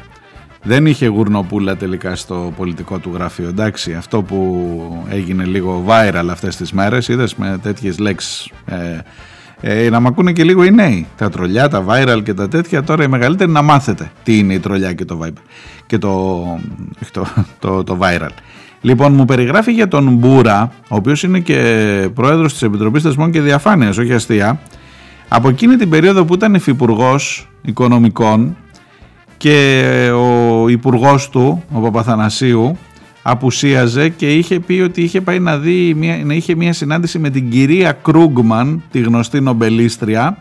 [0.66, 3.48] δεν είχε γουρνοπούλα τελικά στο πολιτικό του γραφείο.
[3.48, 8.50] Εντάξει, αυτό που έγινε λίγο viral αυτές τις μέρες, είδες με τέτοιες λέξεις.
[8.66, 8.98] Ε,
[9.62, 11.08] ε, να μ' ακούνε και λίγο οι νέοι.
[11.18, 12.84] Τα τρολιά, τα viral και τα τέτοια.
[12.84, 15.42] Τώρα οι μεγαλύτεροι να μάθετε τι είναι η τρολιά και το, viral,
[15.86, 16.44] και το,
[17.12, 17.26] το,
[17.60, 18.30] το, το viral.
[18.82, 23.42] Λοιπόν, μου περιγράφει για τον Μπούρα, ο οποίος είναι και πρόεδρος της Επιτροπής Θεσμών και
[23.42, 24.60] Διαφάνειας, όχι αστεία,
[25.28, 28.56] από εκείνη την περίοδο που ήταν υφυπουργός οικονομικών
[29.38, 32.78] και ο υπουργός του, ο Παπαθανασίου,
[33.22, 37.30] απουσίαζε και είχε πει ότι είχε πάει να, δει μια, να είχε μια συνάντηση με
[37.30, 40.38] την κυρία Κρούγκμαν, τη γνωστή νομπελίστρια,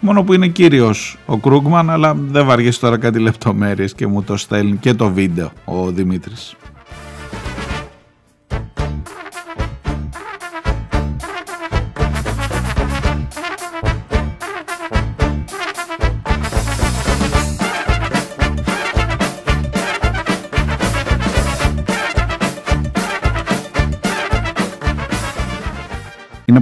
[0.00, 4.36] μόνο που είναι κύριος ο Κρούγκμαν, αλλά δεν βαριέσαι τώρα κάτι λεπτομέρειες και μου το
[4.36, 6.56] στέλνει και το βίντεο ο Δημήτρης.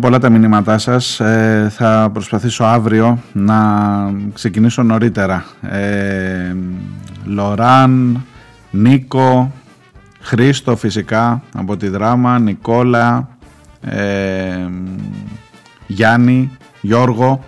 [0.01, 1.21] Πολλά τα μηνύματά σας.
[1.21, 3.57] Ε, θα προσπαθήσω αύριο να
[4.33, 5.45] ξεκινήσω νωρίτερα.
[5.61, 6.57] Ε,
[7.25, 8.25] Λοράν,
[8.71, 9.53] Νίκο,
[10.21, 13.29] Χρήστο φυσικά από τη δράμα, Νικόλα,
[13.81, 14.67] ε,
[15.87, 17.45] Γιάννη, Γιώργο.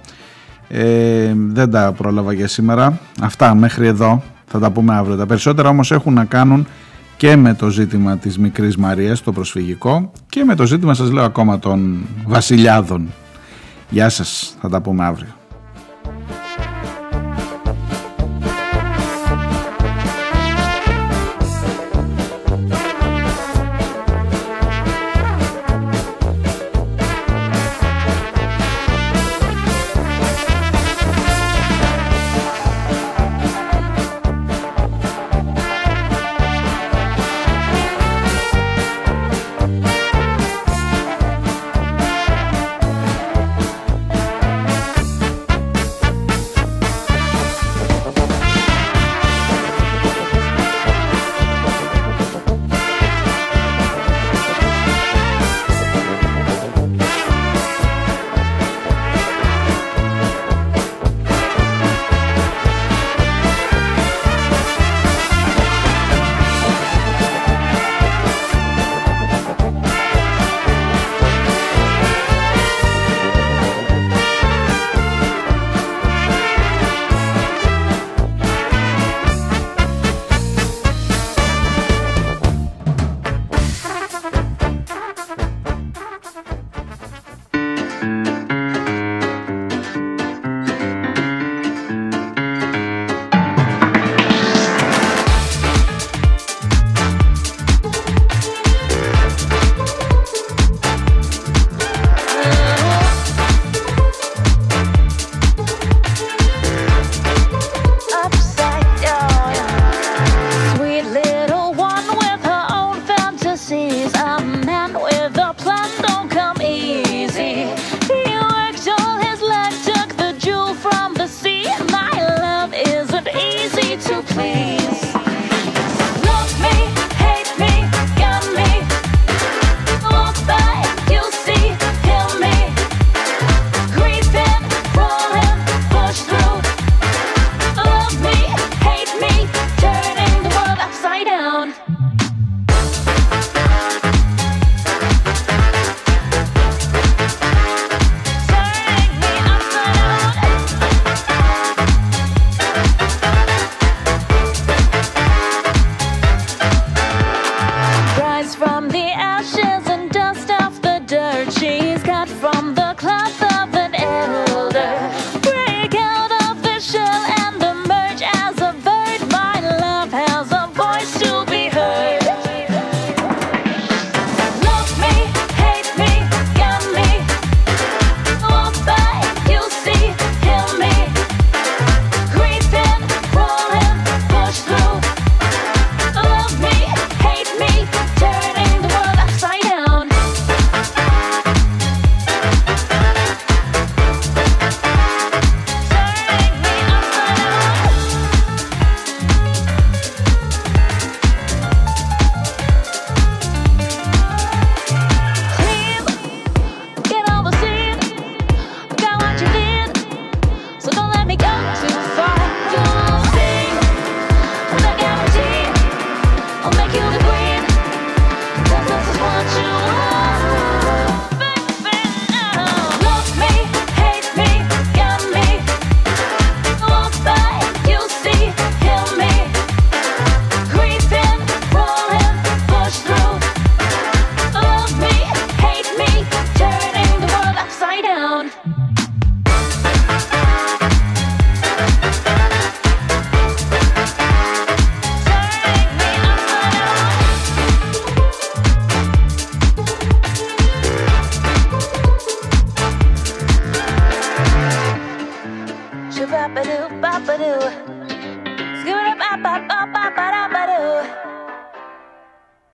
[0.68, 2.98] Ε, δεν τα πρόλαβα για σήμερα.
[3.22, 5.16] Αυτά μέχρι εδώ θα τα πούμε αύριο.
[5.16, 6.66] Τα περισσότερα όμως έχουν να κάνουν
[7.22, 11.24] και με το ζήτημα της μικρής Μαρίας, το προσφυγικό και με το ζήτημα σας λέω
[11.24, 13.08] ακόμα των βασιλιάδων.
[13.90, 15.41] Γεια σας, θα τα πούμε αύριο.